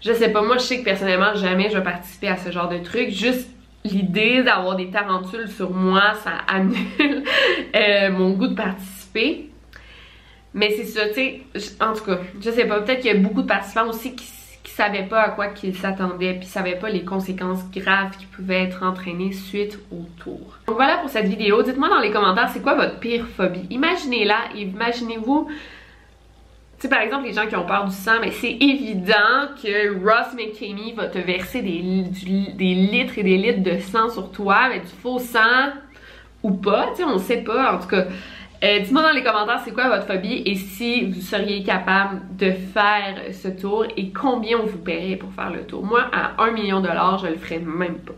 Je 0.00 0.12
sais 0.12 0.30
pas, 0.30 0.42
moi 0.42 0.56
je 0.56 0.62
sais 0.62 0.78
que 0.78 0.84
personnellement 0.84 1.34
jamais 1.34 1.70
je 1.70 1.76
vais 1.76 1.84
participer 1.84 2.28
à 2.28 2.36
ce 2.36 2.50
genre 2.50 2.68
de 2.68 2.78
truc. 2.78 3.10
Juste 3.10 3.48
l'idée 3.84 4.42
d'avoir 4.42 4.76
des 4.76 4.90
tarentules 4.90 5.48
sur 5.48 5.70
moi, 5.70 6.14
ça 6.22 6.32
annule 6.48 7.24
euh, 7.76 8.10
mon 8.10 8.30
goût 8.30 8.48
de 8.48 8.54
participer. 8.54 9.50
Mais 10.52 10.70
c'est 10.76 10.84
ça, 10.84 11.08
tu 11.08 11.14
sais, 11.14 11.42
en 11.80 11.92
tout 11.92 12.04
cas, 12.04 12.18
je 12.40 12.50
sais 12.50 12.64
pas, 12.64 12.80
peut-être 12.80 13.00
qu'il 13.00 13.12
y 13.12 13.16
a 13.16 13.18
beaucoup 13.18 13.42
de 13.42 13.46
participants 13.46 13.88
aussi 13.88 14.16
qui 14.16 14.24
savait 14.64 15.04
pas 15.04 15.22
à 15.22 15.28
quoi 15.30 15.48
qu'il 15.48 15.74
s'attendait, 15.74 16.34
puis 16.34 16.46
savait 16.46 16.76
pas 16.76 16.90
les 16.90 17.04
conséquences 17.04 17.70
graves 17.70 18.16
qui 18.18 18.26
pouvaient 18.26 18.64
être 18.64 18.82
entraînées 18.82 19.32
suite 19.32 19.78
au 19.90 20.06
tour. 20.22 20.58
Donc 20.66 20.76
voilà 20.76 20.98
pour 20.98 21.08
cette 21.08 21.26
vidéo. 21.26 21.62
Dites-moi 21.62 21.88
dans 21.88 22.00
les 22.00 22.10
commentaires, 22.10 22.50
c'est 22.52 22.60
quoi 22.60 22.74
votre 22.74 22.98
pire 22.98 23.26
phobie? 23.36 23.66
Imaginez-la, 23.70 24.54
imaginez-vous 24.54 25.48
tu 26.80 26.86
sais, 26.86 26.94
par 26.94 27.02
exemple, 27.02 27.26
les 27.26 27.34
gens 27.34 27.46
qui 27.46 27.54
ont 27.56 27.66
peur 27.66 27.84
du 27.84 27.94
sang, 27.94 28.12
mais 28.22 28.30
c'est 28.30 28.56
évident 28.58 29.52
que 29.62 30.02
Ross 30.02 30.32
McKamey 30.34 30.94
va 30.96 31.08
te 31.08 31.18
verser 31.18 31.60
des, 31.60 31.82
des, 32.54 32.74
litres 32.74 33.18
et 33.18 33.22
des 33.22 33.36
litres 33.36 33.62
de 33.62 33.78
sang 33.80 34.08
sur 34.08 34.32
toi, 34.32 34.70
mais 34.70 34.80
du 34.80 34.86
faux 34.86 35.18
sang 35.18 35.74
ou 36.42 36.52
pas, 36.52 36.86
tu 36.92 37.02
sais, 37.02 37.04
on 37.04 37.18
sait 37.18 37.42
pas. 37.42 37.74
En 37.74 37.80
tout 37.80 37.88
cas, 37.88 38.06
euh, 38.64 38.78
Dites-moi 38.80 39.02
dans 39.02 39.10
les 39.10 39.22
commentaires 39.22 39.60
c'est 39.64 39.72
quoi 39.72 39.88
votre 39.88 40.06
phobie 40.06 40.42
et 40.46 40.54
si 40.54 41.06
vous 41.06 41.20
seriez 41.20 41.62
capable 41.62 42.20
de 42.36 42.52
faire 42.52 43.16
ce 43.32 43.48
tour 43.48 43.86
et 43.96 44.10
combien 44.10 44.58
on 44.58 44.66
vous 44.66 44.78
paierait 44.78 45.16
pour 45.16 45.32
faire 45.32 45.50
le 45.50 45.64
tour? 45.66 45.84
Moi, 45.84 46.04
à 46.12 46.42
1 46.42 46.52
million 46.52 46.80
de 46.80 46.88
dollars, 46.88 47.18
je 47.18 47.28
le 47.28 47.36
ferais 47.36 47.58
même 47.58 47.98
pas. 47.98 48.14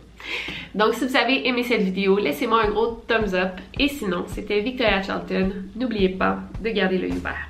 Donc 0.74 0.94
si 0.94 1.06
vous 1.06 1.16
avez 1.16 1.46
aimé 1.46 1.62
cette 1.62 1.82
vidéo, 1.82 2.18
laissez-moi 2.18 2.64
un 2.64 2.70
gros 2.70 3.02
thumbs 3.06 3.34
up. 3.34 3.60
Et 3.78 3.88
sinon, 3.88 4.24
c'était 4.26 4.60
Victoria 4.60 5.02
Charlton. 5.02 5.50
N'oubliez 5.76 6.10
pas 6.10 6.38
de 6.62 6.70
garder 6.70 6.98
l'œil 6.98 7.12
ouvert. 7.12 7.48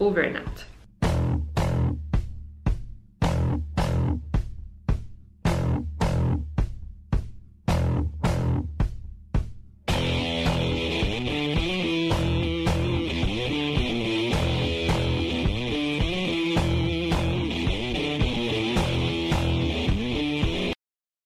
Over 0.00 0.28
and 0.28 0.36
out. 0.36 0.71